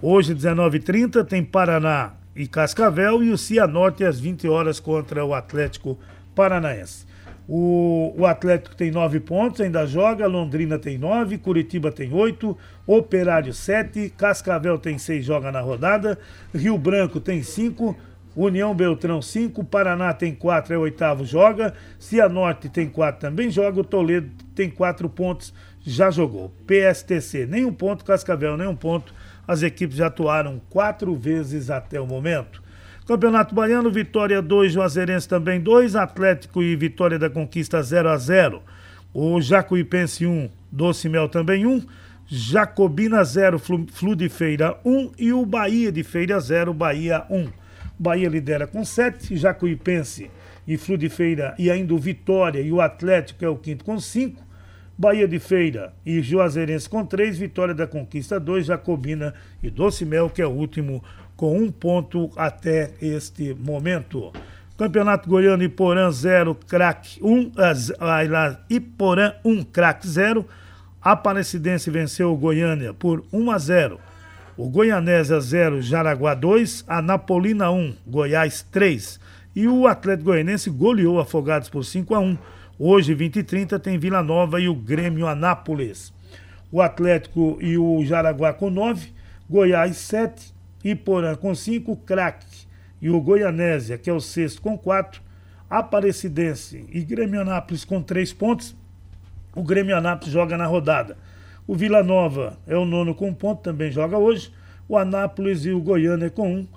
Hoje, 0.01 0.35
19h30, 0.35 1.25
tem 1.25 1.43
Paraná 1.43 2.13
e 2.35 2.47
Cascavel 2.47 3.23
e 3.23 3.31
o 3.31 3.37
Cianorte 3.37 4.03
às 4.03 4.19
20 4.19 4.47
horas 4.47 4.79
contra 4.79 5.25
o 5.25 5.33
Atlético 5.33 5.97
Paranaense. 6.35 7.07
O, 7.47 8.13
o 8.17 8.25
Atlético 8.25 8.75
tem 8.75 8.91
nove 8.91 9.21
pontos, 9.21 9.61
ainda 9.61 9.85
joga. 9.85 10.27
Londrina 10.27 10.77
tem 10.77 10.97
nove, 10.97 11.37
Curitiba 11.37 11.91
tem 11.91 12.13
oito, 12.13 12.57
Operário 12.85 13.53
sete, 13.53 14.13
Cascavel 14.17 14.77
tem 14.77 14.97
seis, 14.97 15.23
joga 15.25 15.51
na 15.51 15.61
rodada. 15.61 16.19
Rio 16.53 16.77
Branco 16.77 17.21
tem 17.21 17.41
cinco, 17.41 17.95
União 18.35 18.75
Beltrão 18.75 19.21
cinco, 19.21 19.63
Paraná 19.63 20.13
tem 20.13 20.35
quatro, 20.35 20.73
é 20.73 20.77
o 20.77 20.81
oitavo, 20.81 21.23
joga. 21.23 21.73
Cianorte 21.97 22.67
tem 22.67 22.89
quatro, 22.89 23.21
também 23.21 23.49
joga. 23.49 23.79
O 23.79 23.83
Toledo 23.83 24.29
tem 24.53 24.69
quatro 24.69 25.07
pontos, 25.07 25.53
já 25.81 26.11
jogou. 26.11 26.53
PSTC, 26.65 27.45
nenhum 27.45 27.71
ponto. 27.71 28.03
Cascavel, 28.03 28.57
nenhum 28.57 28.75
ponto. 28.75 29.13
As 29.47 29.63
equipes 29.63 29.95
já 29.95 30.07
atuaram 30.07 30.61
quatro 30.69 31.15
vezes 31.15 31.69
até 31.69 32.01
o 32.01 32.05
momento. 32.05 32.66
Campeonato 33.07 33.55
Baiano, 33.55 33.89
Vitória 33.89 34.41
2, 34.41 34.73
Juazeirense 34.73 35.29
também 35.29 35.61
2, 35.61 35.95
Atlético 35.95 36.61
e 36.61 36.75
Vitória 36.75 37.17
da 37.17 37.29
Conquista 37.29 37.81
0 37.81 38.09
a 38.09 38.17
0 38.17 38.61
O 39.13 39.39
Jacuipense 39.39 40.25
1, 40.25 40.49
Doce 40.69 41.07
Mel 41.07 41.29
também 41.29 41.65
1, 41.65 41.83
Jacobina 42.27 43.23
0, 43.23 43.57
Flu 43.59 44.13
de 44.13 44.27
Feira 44.27 44.77
1 44.83 45.11
e 45.17 45.31
o 45.31 45.45
Bahia 45.45 45.89
de 45.89 46.03
Feira 46.03 46.37
0, 46.37 46.73
Bahia 46.73 47.25
1. 47.29 47.47
Bahia 47.97 48.27
lidera 48.27 48.67
com 48.67 48.83
7, 48.83 49.37
Jacuipense 49.37 50.29
e 50.67 50.75
Flu 50.75 50.97
de 50.97 51.07
Feira 51.07 51.55
e 51.57 51.71
ainda 51.71 51.93
o 51.93 51.97
Vitória 51.97 52.59
e 52.59 52.73
o 52.73 52.81
Atlético 52.81 53.45
é 53.45 53.47
o 53.47 53.55
quinto 53.55 53.85
com 53.85 53.97
5. 53.97 54.45
Bahia 54.97 55.27
de 55.27 55.39
Feira 55.39 55.93
e 56.05 56.21
Juazeirense 56.21 56.89
com 56.89 57.05
3, 57.05 57.37
Vitória 57.37 57.73
da 57.73 57.87
Conquista 57.87 58.37
2, 58.37 58.65
Jacobina 58.65 59.33
e 59.63 59.69
Doce 59.69 60.03
Mel, 60.03 60.29
que 60.29 60.41
é 60.41 60.45
o 60.45 60.51
último 60.51 61.03
com 61.37 61.55
um 61.55 61.71
ponto 61.71 62.31
até 62.35 62.91
este 62.99 63.53
momento. 63.53 64.33
Campeonato 64.75 65.29
Goiano 65.29 65.63
Iporã 65.63 66.11
0, 66.11 66.55
craque 66.67 67.19
1, 67.23 67.51
ah, 67.57 68.59
Iporã 68.69 69.33
1, 69.45 69.51
um, 69.51 69.63
craque 69.63 70.07
0. 70.07 70.45
Aparecidense 71.01 71.89
venceu 71.89 72.33
o 72.33 72.37
Goiânia 72.37 72.93
por 72.93 73.23
1 73.31 73.51
a 73.51 73.57
0. 73.57 73.99
O 74.57 74.67
Goianésia 74.67 75.39
0, 75.39 75.81
Jaraguá 75.81 76.33
2, 76.33 76.83
Anapolina 76.87 77.69
1, 77.69 77.95
Goiás 78.05 78.63
3. 78.71 79.19
E 79.55 79.67
o 79.67 79.87
Atlético 79.87 80.31
Goianense 80.31 80.69
goleou 80.69 81.19
Afogados 81.19 81.69
por 81.69 81.85
5 81.85 82.15
a 82.15 82.19
1. 82.19 82.37
Hoje, 82.79 83.13
20 83.13 83.37
e 83.37 83.43
30, 83.43 83.79
tem 83.79 83.97
Vila 83.97 84.21
Nova 84.21 84.59
e 84.59 84.67
o 84.67 84.75
Grêmio 84.75 85.27
Anápolis. 85.27 86.13
O 86.71 86.81
Atlético 86.81 87.57
e 87.61 87.77
o 87.77 88.03
Jaraguá 88.03 88.53
com 88.53 88.69
9, 88.69 89.11
Goiás 89.49 89.97
7, 89.97 90.56
Iporã 90.91 91.35
com 91.35 91.53
5, 91.53 91.95
Craque 91.97 92.67
e 93.01 93.09
o 93.09 93.21
Goianésia, 93.21 93.97
que 93.97 94.09
é 94.09 94.13
o 94.13 94.19
sexto, 94.19 94.61
com 94.61 94.77
4, 94.77 95.21
Aparecidense 95.69 96.85
e 96.91 97.01
Grêmio 97.01 97.41
Anápolis 97.41 97.83
com 97.83 98.01
3 98.01 98.31
pontos. 98.33 98.75
O 99.55 99.63
Grêmio 99.63 99.97
Anápolis 99.97 100.33
joga 100.33 100.57
na 100.57 100.65
rodada. 100.65 101.17
O 101.67 101.75
Vila 101.75 102.01
Nova 102.01 102.57
é 102.65 102.77
o 102.77 102.85
nono 102.85 103.13
com 103.13 103.27
um 103.27 103.33
ponto, 103.33 103.61
também 103.61 103.91
joga 103.91 104.17
hoje. 104.17 104.51
O 104.87 104.97
Anápolis 104.97 105.65
e 105.65 105.71
o 105.71 105.81
Goiânia 105.81 106.29
com 106.29 106.49
um. 106.49 106.67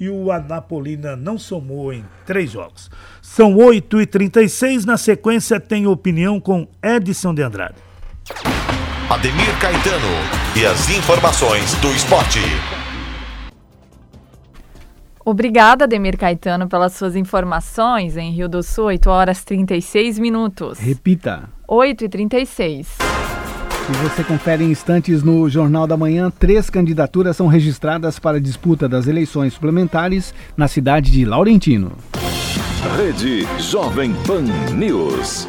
E 0.00 0.08
o 0.08 0.32
Anapolina 0.32 1.14
não 1.14 1.38
somou 1.38 1.92
em 1.92 2.04
três 2.26 2.50
jogos. 2.50 2.90
São 3.20 3.54
8h36. 3.54 4.84
Na 4.84 4.96
sequência, 4.96 5.60
tem 5.60 5.86
opinião 5.86 6.40
com 6.40 6.66
Edson 6.82 7.32
de 7.32 7.42
Andrade. 7.42 7.76
Ademir 9.08 9.58
Caetano 9.60 10.08
e 10.56 10.66
as 10.66 10.90
informações 10.90 11.74
do 11.76 11.92
esporte. 11.92 12.40
Obrigada, 15.24 15.86
Demir 15.86 16.16
Caetano, 16.16 16.68
pelas 16.68 16.94
suas 16.94 17.14
informações 17.14 18.16
em 18.16 18.30
Rio 18.32 18.48
do 18.48 18.62
Sul, 18.62 18.86
8 18.86 19.08
horas 19.08 19.44
36 19.44 20.18
minutos. 20.18 20.78
Repita. 20.78 21.48
8 21.68 22.04
e 22.04 22.08
36. 22.08 22.98
E 23.88 23.92
você 24.08 24.22
confere 24.22 24.64
em 24.64 24.70
instantes 24.70 25.22
no 25.22 25.48
Jornal 25.48 25.86
da 25.86 25.96
Manhã, 25.96 26.30
três 26.30 26.70
candidaturas 26.70 27.36
são 27.36 27.46
registradas 27.46 28.18
para 28.18 28.36
a 28.36 28.40
disputa 28.40 28.88
das 28.88 29.06
eleições 29.06 29.54
suplementares 29.54 30.32
na 30.56 30.68
cidade 30.68 31.10
de 31.10 31.24
Laurentino. 31.24 31.92
Rede 32.96 33.46
Jovem 33.58 34.14
Pan 34.26 34.42
News. 34.74 35.48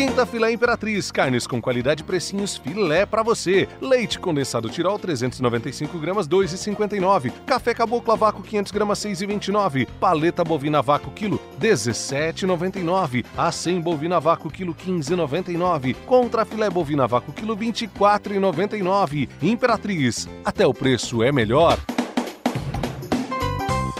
Quinta 0.00 0.24
filé 0.24 0.50
Imperatriz, 0.50 1.10
carnes 1.10 1.46
com 1.46 1.60
qualidade 1.60 2.02
e 2.02 2.06
precinhos 2.06 2.56
filé 2.56 3.04
para 3.04 3.22
você. 3.22 3.68
Leite 3.82 4.18
condensado 4.18 4.70
Tirol 4.70 4.98
395 4.98 5.98
gramas 5.98 6.26
2,59. 6.26 7.30
Café 7.44 7.74
Caboclo 7.74 8.16
Vácuo 8.16 8.42
500 8.42 8.72
gramas 8.72 8.98
6,29. 9.00 9.86
Paleta 10.00 10.42
bovina 10.42 10.80
Vácuo 10.80 11.10
quilo 11.10 11.38
17,99. 11.60 13.26
A 13.36 13.52
100 13.52 13.82
bovina 13.82 14.18
Vácuo 14.18 14.50
quilo 14.50 14.74
15,99. 14.74 15.94
Contra 16.06 16.46
filé 16.46 16.70
bovina 16.70 17.06
Vácuo 17.06 17.34
quilo 17.34 17.54
24,99. 17.54 19.28
Imperatriz, 19.42 20.26
até 20.42 20.66
o 20.66 20.72
preço 20.72 21.22
é 21.22 21.30
melhor. 21.30 21.78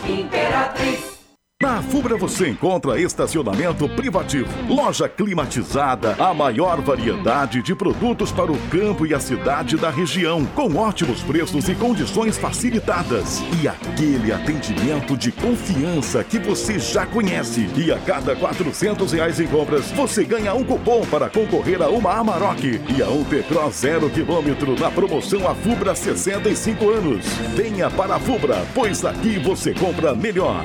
Imperatriz 0.08 1.19
na 1.60 1.82
Fubra 1.82 2.16
você 2.16 2.48
encontra 2.48 2.98
estacionamento 2.98 3.86
privativo, 3.90 4.48
loja 4.66 5.06
climatizada, 5.06 6.16
a 6.18 6.32
maior 6.32 6.80
variedade 6.80 7.60
de 7.60 7.74
produtos 7.74 8.32
para 8.32 8.50
o 8.50 8.58
campo 8.70 9.06
e 9.06 9.12
a 9.12 9.20
cidade 9.20 9.76
da 9.76 9.90
região, 9.90 10.46
com 10.46 10.74
ótimos 10.76 11.22
preços 11.22 11.68
e 11.68 11.74
condições 11.74 12.38
facilitadas. 12.38 13.42
E 13.62 13.68
aquele 13.68 14.32
atendimento 14.32 15.14
de 15.18 15.30
confiança 15.30 16.24
que 16.24 16.38
você 16.38 16.78
já 16.78 17.04
conhece. 17.04 17.68
E 17.76 17.92
a 17.92 17.98
cada 17.98 18.34
400 18.34 19.12
reais 19.12 19.38
em 19.38 19.46
compras, 19.46 19.90
você 19.90 20.24
ganha 20.24 20.54
um 20.54 20.64
cupom 20.64 21.04
para 21.10 21.28
concorrer 21.28 21.82
a 21.82 21.88
uma 21.88 22.14
Amarok 22.14 22.80
e 22.96 23.02
a 23.02 23.08
um 23.08 23.22
T-Cross 23.22 23.74
zero 23.80 24.08
quilômetro 24.08 24.80
na 24.80 24.90
promoção 24.90 25.46
A 25.46 25.54
Fubra 25.54 25.94
65 25.94 26.88
anos. 26.88 27.26
Venha 27.54 27.90
para 27.90 28.16
a 28.16 28.18
Fubra, 28.18 28.66
pois 28.74 29.04
aqui 29.04 29.38
você 29.38 29.74
compra 29.74 30.14
melhor. 30.14 30.64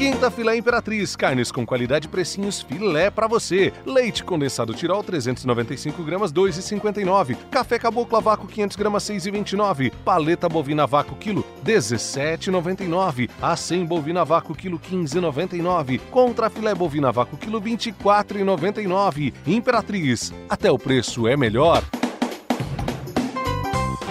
Quinta 0.00 0.30
filé 0.30 0.56
Imperatriz, 0.56 1.14
carnes 1.14 1.52
com 1.52 1.66
qualidade 1.66 2.06
e 2.06 2.10
precinhos 2.10 2.62
filé 2.62 3.10
para 3.10 3.26
você. 3.26 3.72
Leite 3.84 4.24
condensado 4.24 4.72
Tirol 4.72 5.02
395 5.02 6.02
gramas 6.02 6.32
2,59. 6.32 7.36
Café 7.50 7.78
Caboclo 7.78 8.16
a 8.16 8.20
vácuo 8.20 8.46
500 8.46 8.76
gramas 8.76 9.02
6,29. 9.04 9.92
Paleta 10.04 10.48
bovina 10.48 10.86
vácuo 10.86 11.16
quilo 11.16 11.44
17,99. 11.64 13.28
A 13.42 13.54
100 13.54 13.84
bovina 13.84 14.24
vácuo 14.24 14.54
quilo 14.54 14.78
15,99. 14.78 16.00
Contra 16.10 16.48
filé 16.48 16.74
bovina 16.74 17.12
vácuo 17.12 17.36
quilo 17.36 17.60
24,99. 17.60 19.34
Imperatriz, 19.46 20.32
até 20.48 20.70
o 20.70 20.78
preço 20.78 21.28
é 21.28 21.36
melhor. 21.36 21.82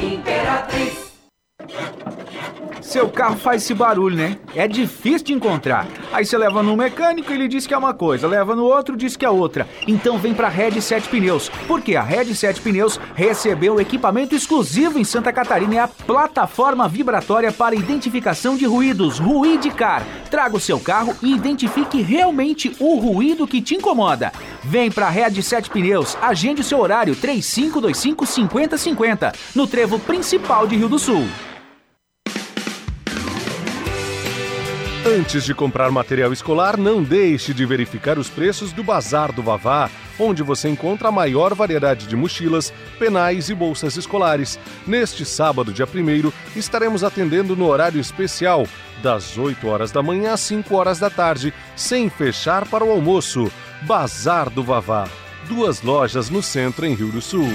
Imperatriz. 0.02 1.09
Seu 2.82 3.08
carro 3.10 3.38
faz 3.38 3.62
esse 3.62 3.74
barulho, 3.74 4.16
né? 4.16 4.38
É 4.56 4.68
difícil 4.68 5.28
de 5.28 5.34
encontrar. 5.34 5.88
Aí 6.12 6.26
você 6.26 6.38
leva 6.38 6.64
no 6.64 6.76
mecânico, 6.76 7.32
ele 7.32 7.48
diz 7.48 7.68
que 7.68 7.74
é 7.74 7.78
uma 7.78 7.94
coisa, 7.94 8.28
leva 8.28 8.56
no 8.56 8.64
outro, 8.64 8.98
diz 8.98 9.16
que 9.16 9.26
é 9.26 9.30
outra. 9.30 9.68
Então 9.88 10.18
vem 10.18 10.34
pra 10.34 10.48
Red 10.48 10.82
7 10.82 11.08
Pneus, 11.10 11.50
porque 11.68 11.96
a 11.96 12.02
Red 12.02 12.34
7 12.34 12.62
Pneus 12.62 13.00
recebeu 13.14 13.80
equipamento 13.80 14.34
exclusivo 14.34 14.98
em 14.98 15.04
Santa 15.04 15.32
Catarina, 15.32 15.76
é 15.76 15.80
a 15.80 15.88
plataforma 15.88 16.88
vibratória 16.88 17.52
para 17.52 17.76
identificação 17.76 18.56
de 18.56 18.66
ruídos, 18.66 19.20
Ruidicar. 19.20 20.04
Traga 20.32 20.56
o 20.56 20.60
seu 20.60 20.80
carro 20.80 21.16
e 21.22 21.34
identifique 21.36 22.02
realmente 22.02 22.76
o 22.80 22.98
ruído 22.98 23.46
que 23.46 23.62
te 23.62 23.76
incomoda. 23.76 24.32
Vem 24.64 24.90
pra 24.90 25.10
Red 25.10 25.42
7 25.42 25.70
Pneus, 25.70 26.18
agende 26.22 26.62
o 26.62 26.64
seu 26.64 26.80
horário 26.80 27.16
3525 27.16 28.26
5050, 28.26 29.34
no 29.54 29.68
trevo 29.68 30.00
principal 30.00 30.66
de 30.66 30.76
Rio 30.76 30.90
do 30.90 30.98
Sul. 30.98 31.28
Antes 35.12 35.44
de 35.44 35.56
comprar 35.56 35.90
material 35.90 36.32
escolar, 36.32 36.78
não 36.78 37.02
deixe 37.02 37.52
de 37.52 37.66
verificar 37.66 38.20
os 38.20 38.30
preços 38.30 38.72
do 38.72 38.84
Bazar 38.84 39.34
do 39.34 39.42
Vavá, 39.42 39.90
onde 40.20 40.44
você 40.44 40.70
encontra 40.70 41.08
a 41.08 41.12
maior 41.12 41.56
variedade 41.56 42.06
de 42.06 42.16
mochilas, 42.16 42.72
penais 43.00 43.50
e 43.50 43.56
bolsas 43.56 43.98
escolares. 43.98 44.60
Neste 44.86 45.26
sábado, 45.26 45.74
dia 45.74 45.88
1 45.88 46.32
estaremos 46.56 47.04
atendendo 47.04 47.56
no 47.56 47.66
horário 47.66 48.00
especial, 48.00 48.68
das 49.02 49.36
8 49.36 49.68
horas 49.68 49.92
da 49.92 50.04
manhã 50.04 50.34
às 50.34 50.42
5 50.42 50.76
horas 50.76 51.00
da 51.00 51.10
tarde, 51.10 51.52
sem 51.76 52.08
fechar 52.08 52.68
para 52.68 52.86
o 52.86 52.92
almoço. 52.92 53.52
Bazar 53.82 54.48
do 54.48 54.62
Vavá. 54.62 55.10
Duas 55.48 55.82
lojas 55.82 56.30
no 56.30 56.44
centro, 56.44 56.86
em 56.86 56.94
Rio 56.94 57.12
do 57.12 57.20
Sul. 57.20 57.50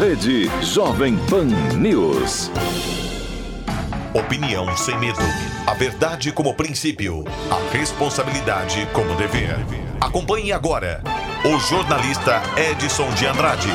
Rede 0.00 0.50
Jovem 0.60 1.16
Pan 1.28 1.46
News. 1.78 2.50
Opinião 4.14 4.64
sem 4.76 4.96
medo. 5.00 5.18
A 5.66 5.74
verdade 5.74 6.30
como 6.30 6.54
princípio. 6.54 7.24
A 7.50 7.76
responsabilidade 7.76 8.86
como 8.92 9.16
dever. 9.16 9.56
Acompanhe 10.00 10.52
agora 10.52 11.02
o 11.44 11.58
jornalista 11.58 12.40
Edson 12.56 13.12
de 13.14 13.26
Andrade. 13.26 13.66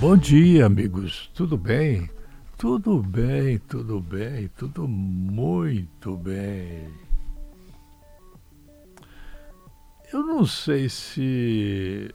Bom 0.00 0.16
dia, 0.16 0.64
amigos. 0.64 1.30
Tudo 1.34 1.58
bem? 1.58 2.08
Tudo 2.56 3.02
bem, 3.02 3.58
tudo 3.58 4.00
bem, 4.00 4.48
tudo 4.56 4.88
muito 4.88 6.16
bem. 6.16 6.88
Eu 10.10 10.24
não 10.24 10.46
sei 10.46 10.88
se 10.88 12.14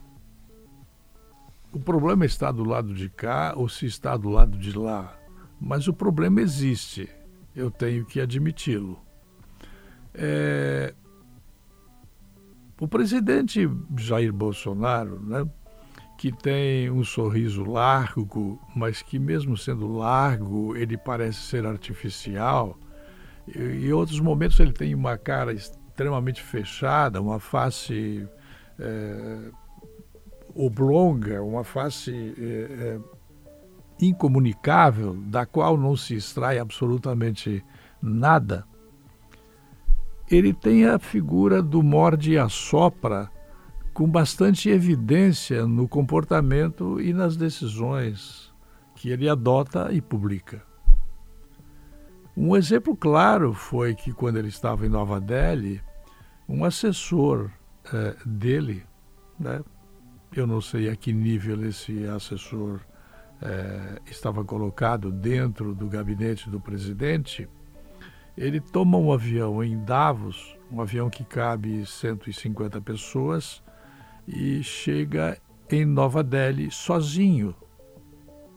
o 1.72 1.78
problema 1.78 2.26
está 2.26 2.50
do 2.50 2.64
lado 2.64 2.92
de 2.92 3.08
cá 3.08 3.52
ou 3.54 3.68
se 3.68 3.86
está 3.86 4.16
do 4.16 4.30
lado 4.30 4.58
de 4.58 4.76
lá, 4.76 5.16
mas 5.60 5.86
o 5.86 5.92
problema 5.92 6.40
existe 6.40 7.08
eu 7.54 7.70
tenho 7.70 8.04
que 8.04 8.20
admiti-lo. 8.20 8.98
É... 10.14 10.94
O 12.80 12.88
presidente 12.88 13.68
Jair 13.96 14.32
Bolsonaro, 14.32 15.20
né, 15.20 15.48
que 16.18 16.32
tem 16.32 16.90
um 16.90 17.04
sorriso 17.04 17.64
largo, 17.64 18.60
mas 18.74 19.02
que 19.02 19.18
mesmo 19.18 19.56
sendo 19.56 19.92
largo, 19.92 20.76
ele 20.76 20.96
parece 20.96 21.38
ser 21.40 21.64
artificial. 21.66 22.78
E 23.46 23.86
em 23.86 23.92
outros 23.92 24.20
momentos 24.20 24.58
ele 24.58 24.72
tem 24.72 24.94
uma 24.94 25.16
cara 25.16 25.52
extremamente 25.52 26.42
fechada, 26.42 27.20
uma 27.20 27.38
face 27.38 28.26
é, 28.78 29.50
oblonga, 30.54 31.42
uma 31.42 31.64
face 31.64 32.34
é, 32.38 32.96
é 32.96 33.00
incomunicável, 34.06 35.14
da 35.14 35.46
qual 35.46 35.76
não 35.76 35.96
se 35.96 36.14
extrai 36.14 36.58
absolutamente 36.58 37.64
nada, 38.00 38.66
ele 40.30 40.52
tem 40.52 40.86
a 40.86 40.98
figura 40.98 41.62
do 41.62 41.82
morde 41.82 42.32
e 42.32 42.38
assopra 42.38 43.30
com 43.92 44.08
bastante 44.08 44.70
evidência 44.70 45.66
no 45.66 45.86
comportamento 45.86 47.00
e 47.00 47.12
nas 47.12 47.36
decisões 47.36 48.52
que 48.94 49.10
ele 49.10 49.28
adota 49.28 49.92
e 49.92 50.00
publica. 50.00 50.62
Um 52.34 52.56
exemplo 52.56 52.96
claro 52.96 53.52
foi 53.52 53.94
que, 53.94 54.12
quando 54.12 54.38
ele 54.38 54.48
estava 54.48 54.86
em 54.86 54.88
Nova 54.88 55.20
Delhi, 55.20 55.82
um 56.48 56.64
assessor 56.64 57.50
eh, 57.92 58.16
dele, 58.24 58.86
né, 59.38 59.60
eu 60.34 60.46
não 60.46 60.62
sei 60.62 60.88
a 60.88 60.96
que 60.96 61.12
nível 61.12 61.62
esse 61.66 62.06
assessor 62.06 62.80
eh, 63.42 63.98
estava 64.06 64.44
colocado 64.44 65.10
dentro 65.10 65.74
do 65.74 65.88
gabinete 65.88 66.48
do 66.48 66.60
presidente, 66.60 67.48
ele 68.36 68.60
toma 68.60 68.96
um 68.96 69.12
avião 69.12 69.62
em 69.62 69.82
Davos, 69.84 70.56
um 70.70 70.80
avião 70.80 71.10
que 71.10 71.24
cabe 71.24 71.84
150 71.84 72.80
pessoas, 72.80 73.62
e 74.26 74.62
chega 74.62 75.38
em 75.70 75.84
Nova 75.84 76.22
Delhi 76.22 76.70
sozinho. 76.70 77.54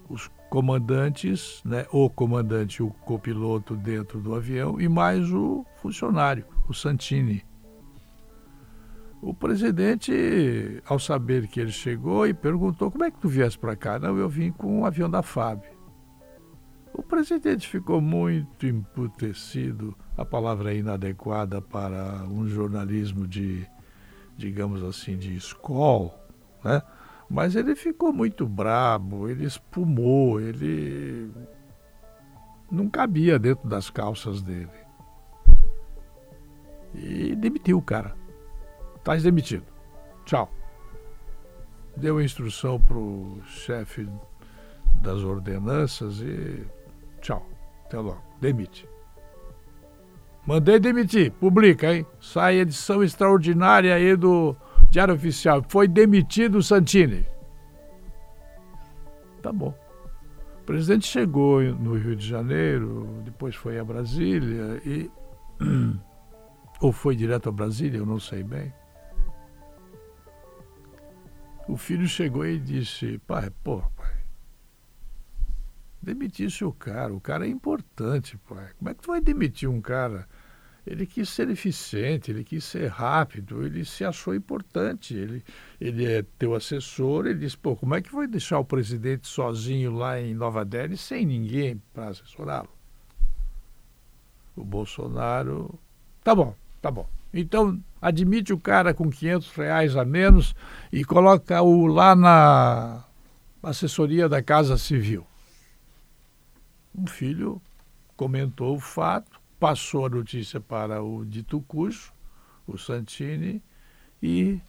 Os 0.07 0.29
comandantes, 0.49 1.61
né, 1.65 1.86
o 1.91 2.09
comandante, 2.09 2.83
o 2.83 2.89
copiloto 2.89 3.75
dentro 3.75 4.19
do 4.19 4.36
avião 4.36 4.79
e 4.79 4.88
mais 4.88 5.31
o 5.31 5.65
funcionário, 5.81 6.45
o 6.69 6.73
Santini. 6.73 7.43
O 9.26 9.34
presidente, 9.34 10.84
ao 10.86 10.99
saber 10.99 11.47
que 11.47 11.59
ele 11.59 11.71
chegou, 11.71 12.28
e 12.28 12.34
perguntou: 12.34 12.91
como 12.91 13.05
é 13.05 13.09
que 13.09 13.17
tu 13.17 13.28
viesse 13.28 13.57
para 13.57 13.76
cá? 13.76 13.97
Não, 13.97 14.15
eu 14.19 14.30
vim 14.30 14.51
com 14.51 14.82
um 14.82 14.86
avião 14.86 15.09
da 15.09 15.23
FAB. 15.23 15.63
O 16.93 17.01
presidente 17.01 17.67
ficou 17.67 17.99
muito 17.99 18.67
emputecido, 18.67 19.97
a 20.15 20.23
palavra 20.23 20.71
é 20.71 20.78
inadequada 20.78 21.59
para 21.59 22.23
um 22.30 22.47
jornalismo 22.47 23.26
de, 23.26 23.65
digamos 24.38 24.84
assim, 24.84 25.17
de 25.17 25.36
escola, 25.36 26.13
né? 26.63 26.84
Mas 27.28 27.55
ele 27.55 27.76
ficou 27.76 28.13
muito 28.13 28.45
brabo, 28.45 29.28
ele 29.28 29.43
espumou, 29.43 30.39
ele 30.39 31.32
não 32.71 32.88
cabia 32.88 33.39
dentro 33.39 33.67
das 33.67 33.89
calças 33.89 34.43
dele. 34.43 34.69
E 36.93 37.36
demitiu 37.36 37.80
o 37.80 37.82
cara. 37.82 38.23
Estás 39.06 39.22
demitido. 39.22 39.64
Tchau. 40.26 40.51
Deu 41.95 42.20
instrução 42.20 42.82
para 42.82 42.97
o 42.97 43.39
chefe 43.45 44.10
das 44.95 45.22
ordenanças 45.22 46.22
e 46.22 46.66
tchau. 47.22 47.47
Até 47.86 47.99
logo. 47.99 48.20
Demite. 48.41 48.89
Mandei 50.43 50.80
demitir. 50.80 51.32
Publica, 51.34 51.93
hein? 51.93 52.03
Sai 52.20 52.56
edição 52.56 53.03
extraordinária 53.03 53.93
aí 53.93 54.16
do 54.16 54.56
Diário 54.89 55.14
Oficial. 55.14 55.64
Foi 55.70 55.88
demitido 55.88 56.58
o 56.58 56.64
Santini. 56.64 57.28
Tá 59.43 59.53
bom. 59.53 59.72
O 60.62 60.66
presidente 60.66 61.06
chegou 61.06 61.62
no 61.62 61.95
Rio 61.95 62.16
de 62.16 62.28
Janeiro, 62.28 63.22
depois 63.24 63.53
foi 63.53 63.78
a 63.78 63.86
Brasília 63.86 64.82
e. 64.84 65.12
Ou 66.82 66.91
foi 66.91 67.16
direto 67.16 67.49
a 67.49 67.51
Brasília, 67.51 67.99
eu 67.99 68.06
não 68.06 68.20
sei 68.20 68.43
bem. 68.43 68.74
O 71.68 71.78
filho 71.78 72.07
chegou 72.07 72.45
e 72.45 72.59
disse: 72.59 73.18
Pai, 73.26 73.49
pô, 73.63 73.82
pai, 73.95 74.13
demitisse 76.01 76.63
o 76.63 76.72
cara. 76.72 77.13
O 77.13 77.20
cara 77.20 77.45
é 77.45 77.49
importante, 77.49 78.38
pai. 78.47 78.72
Como 78.78 78.89
é 78.89 78.93
que 78.93 79.01
tu 79.01 79.07
vai 79.07 79.20
demitir 79.20 79.68
um 79.68 79.82
cara? 79.82 80.28
Ele 80.86 81.07
quis 81.07 81.28
ser 81.30 81.49
eficiente, 81.49 82.30
ele 82.30 82.43
quis 82.43 82.63
ser 82.63 82.88
rápido, 82.91 83.66
ele 83.66 83.84
se 83.84 84.05
achou 84.05 84.36
importante. 84.36 85.16
Ele, 85.16 85.43
ele 85.82 86.05
é 86.05 86.24
teu 86.38 86.53
assessor. 86.53 87.26
Ele 87.26 87.39
disse: 87.39 87.57
pô, 87.57 87.76
como 87.76 87.95
é 87.95 88.01
que 88.01 88.13
vai 88.13 88.28
deixar 88.28 88.59
o 88.59 88.66
presidente 88.66 89.28
sozinho 89.28 89.91
lá 89.91 90.22
em 90.22 90.36
Nova 90.36 90.63
Delhi 90.63 90.95
sem 90.95 91.26
ninguém 91.26 91.82
para 91.91 92.09
assessorá-lo? 92.09 92.70
O 94.55 94.63
Bolsonaro. 94.63 95.80
Tá 96.24 96.36
bom, 96.36 96.55
tá 96.80 96.91
bom. 96.91 97.09
Então, 97.34 97.84
admite 98.06 98.53
o 98.53 98.60
cara 98.60 98.93
com 98.93 99.10
500 99.10 99.51
reais 99.56 99.95
a 99.95 100.06
menos 100.06 100.53
e 100.93 101.03
coloca-o 101.03 101.88
lá 101.88 102.16
na 102.16 103.03
assessoria 103.64 104.30
da 104.30 104.43
Casa 104.43 104.78
Civil. 104.78 105.26
O 106.93 107.08
filho 107.08 107.60
comentou 108.16 108.76
o 108.76 108.80
fato, 108.80 109.41
passou 109.60 110.06
a 110.06 110.10
notícia 110.10 110.62
para 110.62 111.01
o 111.01 111.26
dito 111.26 111.60
cujo, 111.62 112.14
o 112.68 112.78
Santini, 112.78 113.60
e 114.22 114.62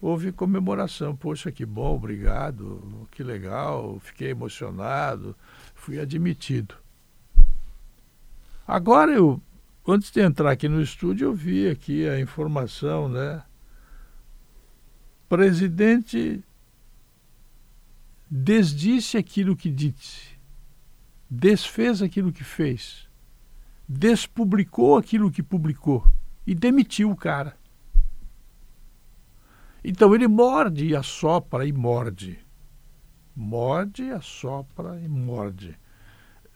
houve 0.00 0.32
comemoração. 0.32 1.14
Poxa, 1.14 1.52
que 1.52 1.64
bom, 1.64 1.94
obrigado, 1.94 3.06
que 3.12 3.22
legal, 3.22 4.00
fiquei 4.00 4.30
emocionado, 4.30 5.36
fui 5.76 6.00
admitido. 6.00 6.74
Agora 8.66 9.12
eu, 9.12 9.40
antes 9.88 10.10
de 10.10 10.20
entrar 10.20 10.50
aqui 10.50 10.68
no 10.68 10.82
estúdio, 10.82 11.28
eu 11.28 11.34
vi 11.34 11.68
aqui 11.68 12.06
a 12.06 12.20
informação, 12.20 13.08
né? 13.08 13.42
Presidente 15.28 16.44
desdisse 18.30 19.16
aquilo 19.16 19.56
que 19.56 19.70
disse, 19.70 20.38
desfez 21.30 22.02
aquilo 22.02 22.32
que 22.32 22.44
fez, 22.44 23.08
despublicou 23.88 24.98
aquilo 24.98 25.30
que 25.30 25.42
publicou 25.42 26.06
e 26.46 26.54
demitiu 26.54 27.10
o 27.10 27.16
cara. 27.16 27.56
Então 29.82 30.14
ele 30.14 30.28
morde, 30.28 30.94
assopra 30.94 31.66
e 31.66 31.72
morde. 31.72 32.38
Morde, 33.34 34.10
assopra 34.10 35.00
e 35.00 35.08
morde. 35.08 35.78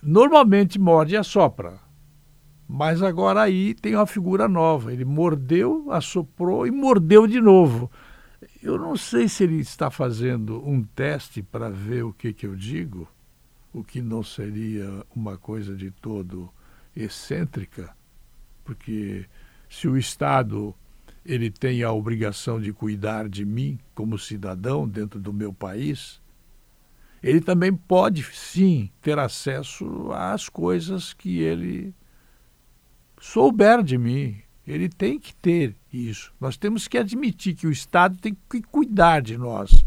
Normalmente 0.03 0.79
morde 0.79 1.15
e 1.15 1.17
assopra. 1.17 1.79
Mas 2.75 3.03
agora 3.03 3.43
aí 3.43 3.75
tem 3.75 3.95
uma 3.95 4.07
figura 4.07 4.49
nova. 4.49 4.95
Ele 4.95 5.05
mordeu, 5.05 5.93
assoprou 5.93 6.67
e 6.67 6.71
mordeu 6.71 7.27
de 7.27 7.39
novo. 7.39 7.91
Eu 8.63 8.79
não 8.79 8.97
sei 8.97 9.29
se 9.29 9.45
ele 9.45 9.57
está 9.57 9.91
fazendo 9.91 10.67
um 10.67 10.83
teste 10.83 11.43
para 11.43 11.69
ver 11.69 12.03
o 12.03 12.15
que, 12.15 12.33
que 12.33 12.47
eu 12.47 12.57
digo, 12.57 13.07
o 13.75 13.85
que 13.85 14.01
não 14.01 14.23
seria 14.23 15.05
uma 15.15 15.37
coisa 15.37 15.77
de 15.77 15.91
todo 15.91 16.51
excêntrica, 16.97 17.95
porque 18.65 19.27
se 19.69 19.87
o 19.87 19.99
Estado 19.99 20.75
ele 21.27 21.51
tem 21.51 21.83
a 21.83 21.93
obrigação 21.93 22.59
de 22.59 22.73
cuidar 22.73 23.29
de 23.29 23.45
mim 23.45 23.79
como 23.95 24.19
cidadão 24.19 24.89
dentro 24.89 25.21
do 25.21 25.31
meu 25.31 25.53
país, 25.53 26.23
ele 27.23 27.43
também 27.43 27.75
pode 27.75 28.23
sim 28.33 28.89
ter 29.03 29.19
acesso 29.19 30.11
às 30.13 30.49
coisas 30.49 31.13
que 31.13 31.41
ele 31.41 31.95
souber 33.23 33.85
de 33.85 33.97
mim. 33.97 34.37
Ele 34.67 34.89
tem 34.89 35.19
que 35.19 35.35
ter 35.35 35.77
isso. 35.93 36.33
Nós 36.41 36.57
temos 36.57 36.89
que 36.89 36.99
admitir 36.99 37.55
que 37.55 37.67
o 37.67 37.71
Estado 37.71 38.17
tem 38.19 38.37
que 38.51 38.63
cuidar 38.63 39.23
de 39.23 39.39
nós. 39.39 39.85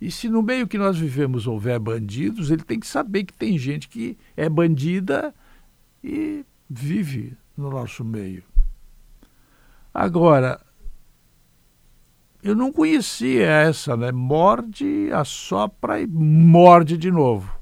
E 0.00 0.10
se 0.10 0.28
no 0.28 0.42
meio 0.42 0.66
que 0.66 0.78
nós 0.78 0.98
vivemos 0.98 1.46
houver 1.46 1.78
bandidos, 1.78 2.50
ele 2.50 2.62
tem 2.62 2.80
que 2.80 2.86
saber 2.86 3.24
que 3.24 3.32
tem 3.32 3.58
gente 3.58 3.88
que 3.88 4.16
é 4.36 4.48
bandida 4.48 5.34
e 6.02 6.44
vive 6.68 7.36
no 7.56 7.70
nosso 7.70 8.04
meio. 8.04 8.42
Agora, 9.92 10.60
eu 12.42 12.54
não 12.54 12.72
conhecia 12.72 13.44
essa, 13.44 13.96
né? 13.96 14.12
Morde, 14.12 15.10
assopra 15.12 16.00
e 16.00 16.06
morde 16.06 16.96
de 16.96 17.10
novo. 17.10 17.57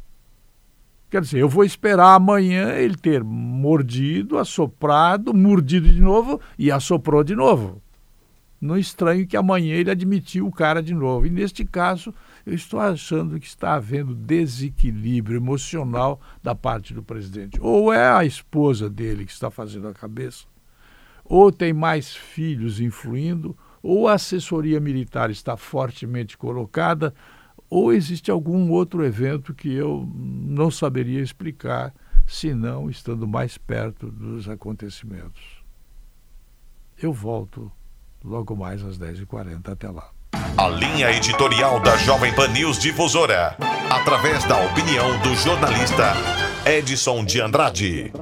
Quer 1.09 1.21
dizer, 1.21 1.39
eu 1.39 1.49
vou 1.49 1.65
esperar 1.65 2.15
amanhã 2.15 2.73
ele 2.73 2.97
ter 2.97 3.23
mordido, 3.23 4.39
assoprado, 4.39 5.33
mordido 5.33 5.89
de 5.89 6.01
novo 6.01 6.41
e 6.59 6.71
assoprou 6.71 7.23
de 7.23 7.37
novo. 7.37 7.81
Não 8.61 8.77
estranho 8.77 9.27
que 9.27 9.37
amanhã 9.37 9.75
ele 9.75 9.91
admitiu 9.91 10.47
o 10.47 10.53
cara 10.53 10.83
de 10.83 10.95
novo. 10.95 11.27
E 11.27 11.31
neste 11.31 11.65
caso, 11.65 12.13
eu 12.45 12.55
estou 12.55 12.81
achando 12.81 13.39
que 13.39 13.47
está 13.47 13.75
havendo 13.75 14.15
desequilíbrio 14.15 15.37
emocional 15.37 16.21
da 16.43 16.55
parte 16.55 16.93
do 16.93 17.03
presidente. 17.03 17.59
Ou 17.61 17.93
é 17.93 18.09
a 18.09 18.25
esposa 18.25 18.91
dele 18.91 19.25
que 19.25 19.33
está 19.33 19.51
fazendo 19.51 19.89
a 19.89 19.95
cabeça, 19.95 20.45
ou 21.25 21.53
tem 21.53 21.73
mais 21.73 22.15
filhos 22.15 22.81
influindo, 22.81 23.57
ou 23.83 24.09
a 24.09 24.15
assessoria 24.15 24.81
militar 24.81 25.31
está 25.31 25.57
fortemente 25.57 26.37
colocada, 26.37 27.15
ou 27.69 27.93
existe 27.93 28.31
algum 28.31 28.71
outro 28.71 29.05
evento 29.05 29.55
que 29.55 29.73
eu 29.73 30.09
não 30.15 30.71
saberia 30.71 31.21
explicar, 31.21 31.93
se 32.27 32.55
não 32.55 32.91
estando 32.91 33.27
mais 33.27 33.57
perto 33.57 34.11
dos 34.11 34.49
acontecimentos. 34.49 35.43
Eu 37.01 37.13
volto 37.13 37.71
logo 38.25 38.57
mais 38.57 38.83
às 38.85 38.99
10h40. 38.99 39.69
Até 39.69 39.89
lá. 39.91 40.11
A 40.57 40.69
linha 40.69 41.11
editorial 41.13 41.81
da 41.81 41.97
Jovem 41.99 42.35
Pan 42.35 42.49
News 42.49 42.79
Difusora, 42.79 43.57
através 43.91 44.45
da 44.45 44.65
opinião 44.65 45.19
do 45.21 45.35
jornalista 45.35 46.15
Edson 46.65 47.25
de 47.25 47.41
Andrade. 47.41 48.13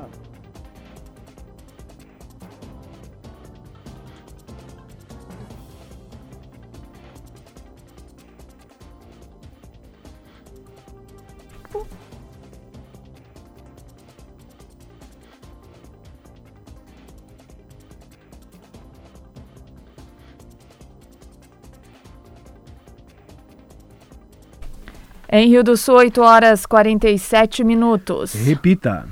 Em 25.36 25.48
Rio 25.48 25.64
do 25.64 25.76
Sul, 25.76 25.96
8 25.96 26.22
horas 26.22 26.64
47 26.64 27.64
minutos. 27.64 28.32
Repita. 28.34 29.08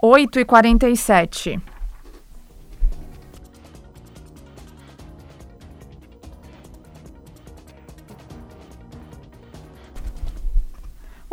8 0.00 0.40
e 0.40 0.44
47. 0.46 1.60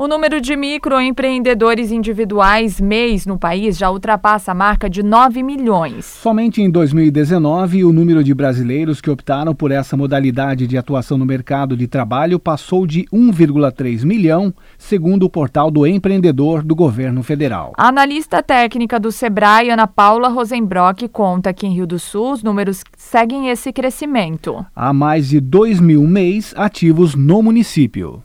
O 0.01 0.07
número 0.07 0.41
de 0.41 0.55
microempreendedores 0.55 1.91
individuais 1.91 2.81
mês 2.81 3.27
no 3.27 3.37
país 3.37 3.77
já 3.77 3.91
ultrapassa 3.91 4.51
a 4.51 4.55
marca 4.55 4.89
de 4.89 5.03
9 5.03 5.43
milhões. 5.43 6.05
Somente 6.05 6.59
em 6.59 6.71
2019, 6.71 7.83
o 7.83 7.93
número 7.93 8.23
de 8.23 8.33
brasileiros 8.33 8.99
que 8.99 9.11
optaram 9.11 9.53
por 9.53 9.69
essa 9.69 9.95
modalidade 9.95 10.65
de 10.65 10.75
atuação 10.75 11.19
no 11.19 11.25
mercado 11.27 11.77
de 11.77 11.87
trabalho 11.87 12.39
passou 12.39 12.87
de 12.87 13.05
1,3 13.13 14.03
milhão, 14.03 14.51
segundo 14.75 15.27
o 15.27 15.29
portal 15.29 15.69
do 15.69 15.85
empreendedor 15.85 16.63
do 16.63 16.73
governo 16.73 17.21
federal. 17.21 17.73
A 17.77 17.89
analista 17.89 18.41
técnica 18.41 18.99
do 18.99 19.11
Sebrae, 19.11 19.69
Ana 19.69 19.85
Paula 19.85 20.29
Rosenbrock, 20.29 21.07
conta 21.09 21.53
que 21.53 21.67
em 21.67 21.75
Rio 21.75 21.85
do 21.85 21.99
Sul 21.99 22.31
os 22.31 22.41
números 22.41 22.83
seguem 22.97 23.49
esse 23.49 23.71
crescimento. 23.71 24.65
Há 24.75 24.91
mais 24.91 25.29
de 25.29 25.39
2 25.39 25.79
mil 25.79 26.01
mês 26.07 26.55
ativos 26.57 27.13
no 27.13 27.43
município 27.43 28.23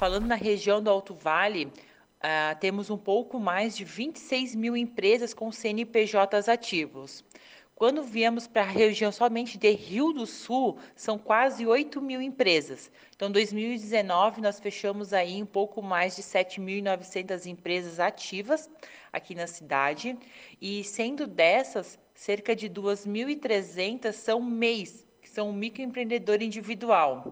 falando 0.00 0.26
na 0.26 0.34
região 0.34 0.82
do 0.82 0.88
Alto 0.88 1.12
Vale, 1.12 1.66
uh, 1.66 2.58
temos 2.58 2.88
um 2.88 2.96
pouco 2.96 3.38
mais 3.38 3.76
de 3.76 3.84
26 3.84 4.54
mil 4.54 4.74
empresas 4.74 5.34
com 5.34 5.52
CNPJs 5.52 6.48
ativos. 6.48 7.22
Quando 7.74 8.02
viemos 8.02 8.46
para 8.46 8.62
a 8.62 8.64
região 8.64 9.12
somente 9.12 9.58
de 9.58 9.70
Rio 9.72 10.14
do 10.14 10.24
Sul, 10.24 10.78
são 10.96 11.18
quase 11.18 11.66
8 11.66 12.00
mil 12.00 12.22
empresas. 12.22 12.90
Então, 13.14 13.30
2019, 13.30 14.40
nós 14.40 14.58
fechamos 14.58 15.12
aí 15.12 15.42
um 15.42 15.46
pouco 15.46 15.82
mais 15.82 16.16
de 16.16 16.22
7.900 16.22 17.44
empresas 17.44 18.00
ativas 18.00 18.70
aqui 19.12 19.34
na 19.34 19.46
cidade. 19.46 20.16
E 20.62 20.82
sendo 20.82 21.26
dessas, 21.26 21.98
cerca 22.14 22.56
de 22.56 22.70
2.300 22.70 24.12
são 24.12 24.40
MEIs, 24.40 25.06
que 25.20 25.28
são 25.28 25.50
um 25.50 25.52
microempreendedor 25.52 26.40
individual. 26.40 27.30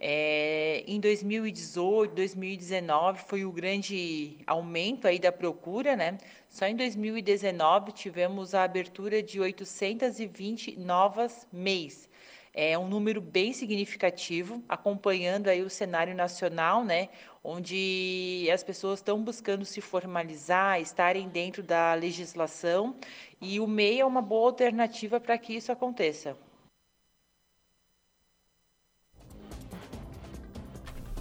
É, 0.00 0.84
em 0.86 1.00
2018, 1.00 2.14
2019 2.14 3.20
foi 3.26 3.44
o 3.44 3.50
grande 3.50 4.38
aumento 4.46 5.08
aí 5.08 5.18
da 5.18 5.32
procura, 5.32 5.96
né? 5.96 6.18
Só 6.48 6.66
em 6.66 6.76
2019 6.76 7.92
tivemos 7.92 8.54
a 8.54 8.62
abertura 8.62 9.20
de 9.20 9.40
820 9.40 10.78
novas 10.78 11.46
MEIs. 11.52 12.08
É 12.54 12.78
um 12.78 12.88
número 12.88 13.20
bem 13.20 13.52
significativo, 13.52 14.62
acompanhando 14.68 15.48
aí 15.48 15.62
o 15.62 15.70
cenário 15.70 16.14
nacional, 16.14 16.84
né? 16.84 17.08
Onde 17.42 18.48
as 18.52 18.62
pessoas 18.62 19.00
estão 19.00 19.22
buscando 19.22 19.64
se 19.64 19.80
formalizar, 19.80 20.80
estarem 20.80 21.28
dentro 21.28 21.62
da 21.62 21.94
legislação, 21.94 22.96
e 23.40 23.60
o 23.60 23.66
MEI 23.66 24.00
é 24.00 24.06
uma 24.06 24.22
boa 24.22 24.48
alternativa 24.48 25.20
para 25.20 25.36
que 25.38 25.54
isso 25.54 25.72
aconteça. 25.72 26.36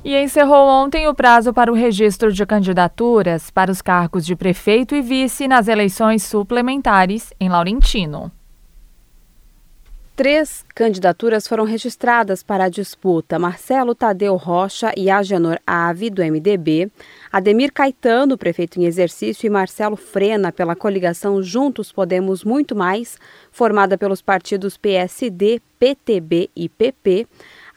E 0.07 0.15
encerrou 0.15 0.69
ontem 0.69 1.05
o 1.09 1.13
prazo 1.13 1.53
para 1.53 1.69
o 1.69 1.75
registro 1.75 2.31
de 2.31 2.45
candidaturas 2.45 3.51
para 3.51 3.69
os 3.69 3.81
cargos 3.81 4.25
de 4.25 4.37
prefeito 4.37 4.95
e 4.95 5.01
vice 5.01 5.49
nas 5.49 5.67
eleições 5.67 6.23
suplementares 6.23 7.33
em 7.37 7.49
Laurentino. 7.49 8.31
Três 10.15 10.63
candidaturas 10.73 11.45
foram 11.45 11.65
registradas 11.65 12.41
para 12.41 12.63
a 12.63 12.69
disputa: 12.69 13.37
Marcelo 13.37 13.93
Tadeu 13.93 14.37
Rocha 14.37 14.93
e 14.95 15.09
Agenor 15.09 15.59
Ave, 15.67 16.09
do 16.09 16.23
MDB, 16.23 16.89
Ademir 17.29 17.73
Caetano, 17.73 18.37
prefeito 18.37 18.79
em 18.79 18.85
exercício, 18.85 19.45
e 19.45 19.49
Marcelo 19.49 19.97
Frena, 19.97 20.53
pela 20.53 20.73
coligação 20.73 21.43
Juntos 21.43 21.91
Podemos 21.91 22.45
Muito 22.45 22.73
Mais, 22.73 23.19
formada 23.51 23.97
pelos 23.97 24.21
partidos 24.21 24.77
PSD, 24.77 25.61
PTB 25.77 26.49
e 26.55 26.69
PP, 26.69 27.27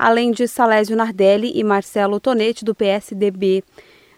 além 0.01 0.31
de 0.31 0.49
Salésio 0.49 0.97
Nardelli 0.97 1.53
e 1.55 1.63
Marcelo 1.63 2.19
Tonete, 2.19 2.65
do 2.65 2.75
PSDB. 2.75 3.63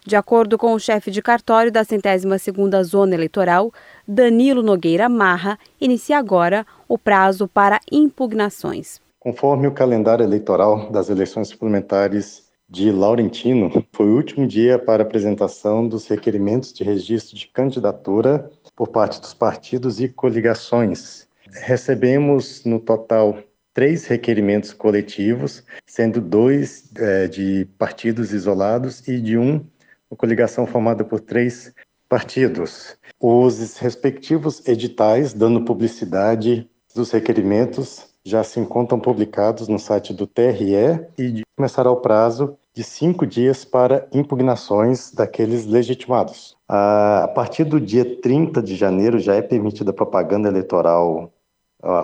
De 0.07 0.15
acordo 0.15 0.57
com 0.57 0.73
o 0.73 0.79
chefe 0.79 1.11
de 1.11 1.21
cartório 1.21 1.69
da 1.69 1.83
centésima 1.83 2.37
segunda 2.37 2.81
zona 2.85 3.13
eleitoral, 3.13 3.69
Danilo 4.07 4.63
Nogueira 4.63 5.09
Marra, 5.09 5.59
inicia 5.81 6.17
agora 6.17 6.65
o 6.87 6.97
prazo 6.97 7.49
para 7.49 7.81
impugnações. 7.91 9.01
Conforme 9.19 9.67
o 9.67 9.73
calendário 9.73 10.23
eleitoral 10.23 10.89
das 10.89 11.09
eleições 11.09 11.49
suplementares 11.49 12.43
de 12.69 12.89
Laurentino, 12.89 13.69
foi 13.91 14.05
o 14.05 14.15
último 14.15 14.47
dia 14.47 14.79
para 14.79 15.03
apresentação 15.03 15.85
dos 15.85 16.07
requerimentos 16.07 16.71
de 16.71 16.85
registro 16.85 17.35
de 17.35 17.47
candidatura 17.47 18.49
por 18.73 18.87
parte 18.87 19.19
dos 19.19 19.33
partidos 19.33 19.99
e 19.99 20.07
coligações. 20.07 21.27
Recebemos, 21.51 22.63
no 22.63 22.79
total, 22.79 23.37
três 23.73 24.05
requerimentos 24.05 24.71
coletivos, 24.73 25.63
sendo 25.85 26.21
dois 26.21 26.91
é, 26.95 27.27
de 27.27 27.67
partidos 27.77 28.31
isolados 28.31 29.07
e 29.07 29.19
de 29.19 29.37
um 29.37 29.65
uma 30.13 30.17
coligação 30.17 30.67
formada 30.67 31.03
por 31.03 31.19
três 31.19 31.73
partidos. 32.07 32.95
Os 33.19 33.77
respectivos 33.79 34.61
editais 34.67 35.33
dando 35.33 35.65
publicidade 35.65 36.69
dos 36.93 37.09
requerimentos 37.09 38.13
já 38.23 38.43
se 38.43 38.59
encontram 38.59 38.99
publicados 38.99 39.67
no 39.67 39.79
site 39.79 40.13
do 40.13 40.27
TRE 40.27 41.07
e 41.17 41.41
começará 41.57 41.89
o 41.89 41.97
prazo 41.97 42.55
de 42.73 42.83
cinco 42.83 43.25
dias 43.25 43.65
para 43.65 44.07
impugnações 44.13 45.11
daqueles 45.11 45.65
legitimados. 45.65 46.55
A 46.69 47.31
partir 47.33 47.63
do 47.63 47.81
dia 47.81 48.05
30 48.21 48.61
de 48.61 48.75
janeiro 48.75 49.17
já 49.19 49.35
é 49.35 49.41
permitida 49.41 49.91
propaganda 49.91 50.47
eleitoral 50.47 51.32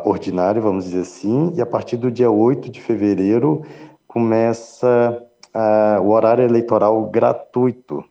ordinária, 0.04 0.62
vamos 0.62 0.86
dizer 0.86 1.02
assim, 1.02 1.54
e 1.56 1.62
a 1.62 1.66
partir 1.66 1.98
do 1.98 2.12
dia 2.12 2.30
8 2.30 2.70
de 2.70 2.82
fevereiro 2.82 3.64
começa 4.08 5.24
uh, 5.56 6.02
o 6.02 6.10
horário 6.10 6.44
eleitoral 6.44 7.02
gratuito. 7.06 8.04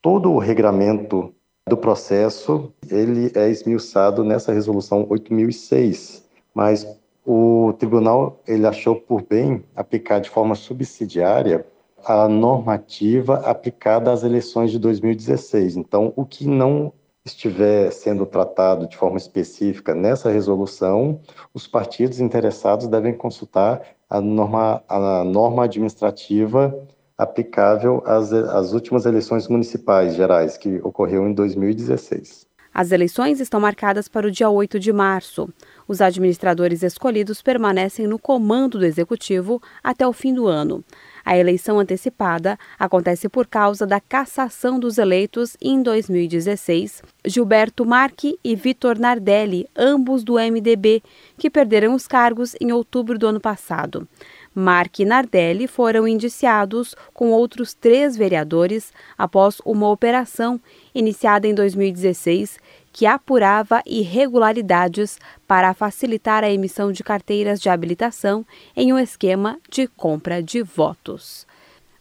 Todo 0.00 0.32
o 0.32 0.38
regramento 0.38 1.32
do 1.68 1.76
processo 1.76 2.72
ele 2.90 3.30
é 3.34 3.48
esmiuçado 3.48 4.24
nessa 4.24 4.52
resolução 4.52 5.06
8006, 5.08 6.24
mas 6.52 6.86
o 7.24 7.72
tribunal 7.78 8.40
ele 8.46 8.66
achou 8.66 8.96
por 8.96 9.22
bem 9.22 9.62
aplicar 9.76 10.18
de 10.18 10.28
forma 10.28 10.56
subsidiária 10.56 11.64
a 12.04 12.26
normativa 12.26 13.36
aplicada 13.48 14.10
às 14.10 14.24
eleições 14.24 14.72
de 14.72 14.78
2016. 14.80 15.76
Então, 15.76 16.12
o 16.16 16.24
que 16.24 16.48
não 16.48 16.92
estiver 17.24 17.90
sendo 17.92 18.26
tratado 18.26 18.86
de 18.86 18.96
forma 18.96 19.16
específica 19.16 19.94
nessa 19.94 20.30
resolução, 20.30 21.20
os 21.54 21.66
partidos 21.66 22.20
interessados 22.20 22.86
devem 22.88 23.14
consultar 23.14 23.82
a 24.10 24.20
norma, 24.20 24.82
a 24.88 25.24
norma 25.24 25.64
administrativa 25.64 26.74
aplicável 27.16 28.02
às, 28.04 28.32
às 28.32 28.72
últimas 28.72 29.06
eleições 29.06 29.46
municipais 29.46 30.14
gerais, 30.14 30.56
que 30.56 30.80
ocorreu 30.82 31.26
em 31.28 31.32
2016. 31.32 32.46
As 32.74 32.90
eleições 32.90 33.38
estão 33.38 33.60
marcadas 33.60 34.08
para 34.08 34.26
o 34.26 34.30
dia 34.30 34.48
8 34.48 34.80
de 34.80 34.92
março. 34.92 35.48
Os 35.86 36.00
administradores 36.00 36.82
escolhidos 36.82 37.42
permanecem 37.42 38.06
no 38.06 38.18
comando 38.18 38.78
do 38.78 38.86
executivo 38.86 39.60
até 39.84 40.06
o 40.06 40.12
fim 40.12 40.32
do 40.32 40.46
ano. 40.46 40.82
A 41.24 41.36
eleição 41.36 41.78
antecipada 41.78 42.58
acontece 42.78 43.28
por 43.28 43.46
causa 43.46 43.86
da 43.86 44.00
cassação 44.00 44.78
dos 44.78 44.98
eleitos 44.98 45.56
em 45.60 45.82
2016, 45.82 47.02
Gilberto 47.24 47.84
Marque 47.84 48.38
e 48.42 48.56
Vitor 48.56 48.98
Nardelli, 48.98 49.68
ambos 49.76 50.24
do 50.24 50.34
MDB, 50.34 51.02
que 51.38 51.48
perderam 51.48 51.94
os 51.94 52.06
cargos 52.08 52.56
em 52.60 52.72
outubro 52.72 53.18
do 53.18 53.26
ano 53.26 53.40
passado. 53.40 54.06
Marque 54.54 55.02
e 55.02 55.06
Nardelli 55.06 55.66
foram 55.66 56.06
indiciados 56.06 56.94
com 57.14 57.30
outros 57.30 57.72
três 57.72 58.16
vereadores 58.16 58.92
após 59.16 59.58
uma 59.64 59.88
operação 59.88 60.60
iniciada 60.94 61.48
em 61.48 61.54
2016 61.54 62.58
que 62.92 63.06
apurava 63.06 63.82
irregularidades 63.86 65.18
para 65.46 65.74
facilitar 65.74 66.44
a 66.44 66.50
emissão 66.50 66.92
de 66.92 67.02
carteiras 67.02 67.60
de 67.60 67.68
habilitação 67.68 68.44
em 68.76 68.92
um 68.92 68.98
esquema 68.98 69.58
de 69.70 69.86
compra 69.88 70.42
de 70.42 70.62
votos. 70.62 71.46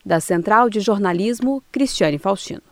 Da 0.06 0.20
Central 0.20 0.70
de 0.70 0.80
Jornalismo, 0.80 1.64
Cristiane 1.72 2.18
Faustino. 2.18 2.71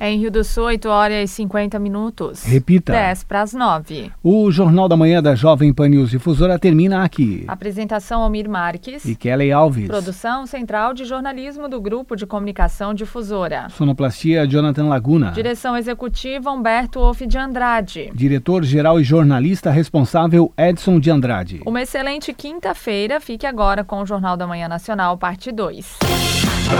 É 0.00 0.10
em 0.10 0.18
Rio 0.18 0.30
do 0.30 0.44
Sul, 0.44 0.64
8 0.64 0.88
horas 0.88 1.30
e 1.30 1.34
50 1.34 1.78
minutos. 1.78 2.44
Repita. 2.44 2.92
10 2.92 3.24
para 3.24 3.42
as 3.42 3.52
9. 3.52 4.12
O 4.22 4.50
Jornal 4.50 4.88
da 4.88 4.96
Manhã 4.96 5.20
da 5.20 5.34
Jovem 5.34 5.72
Pan 5.72 5.88
News 5.88 6.10
Difusora 6.10 6.58
termina 6.58 7.02
aqui. 7.02 7.44
Apresentação 7.48 8.22
Almir 8.22 8.48
Marques. 8.48 9.04
E 9.04 9.16
Kelly 9.16 9.50
Alves. 9.50 9.88
Produção 9.88 10.46
Central 10.46 10.94
de 10.94 11.04
Jornalismo 11.04 11.68
do 11.68 11.80
Grupo 11.80 12.14
de 12.14 12.26
Comunicação 12.26 12.94
Difusora. 12.94 13.68
Sonoplastia 13.70 14.46
Jonathan 14.46 14.84
Laguna. 14.84 15.32
Direção 15.32 15.76
Executiva 15.76 16.50
Humberto 16.50 17.00
Wolff 17.00 17.26
de 17.26 17.36
Andrade. 17.36 18.10
Diretor-Geral 18.14 19.00
e 19.00 19.04
Jornalista 19.04 19.70
Responsável 19.70 20.52
Edson 20.56 21.00
de 21.00 21.10
Andrade. 21.10 21.60
Uma 21.66 21.82
excelente 21.82 22.32
quinta-feira. 22.32 23.20
Fique 23.20 23.46
agora 23.46 23.82
com 23.82 24.00
o 24.00 24.06
Jornal 24.06 24.36
da 24.36 24.46
Manhã 24.46 24.68
Nacional, 24.68 25.18
parte 25.18 25.50
2. 25.50 25.98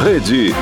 Rede 0.04 0.52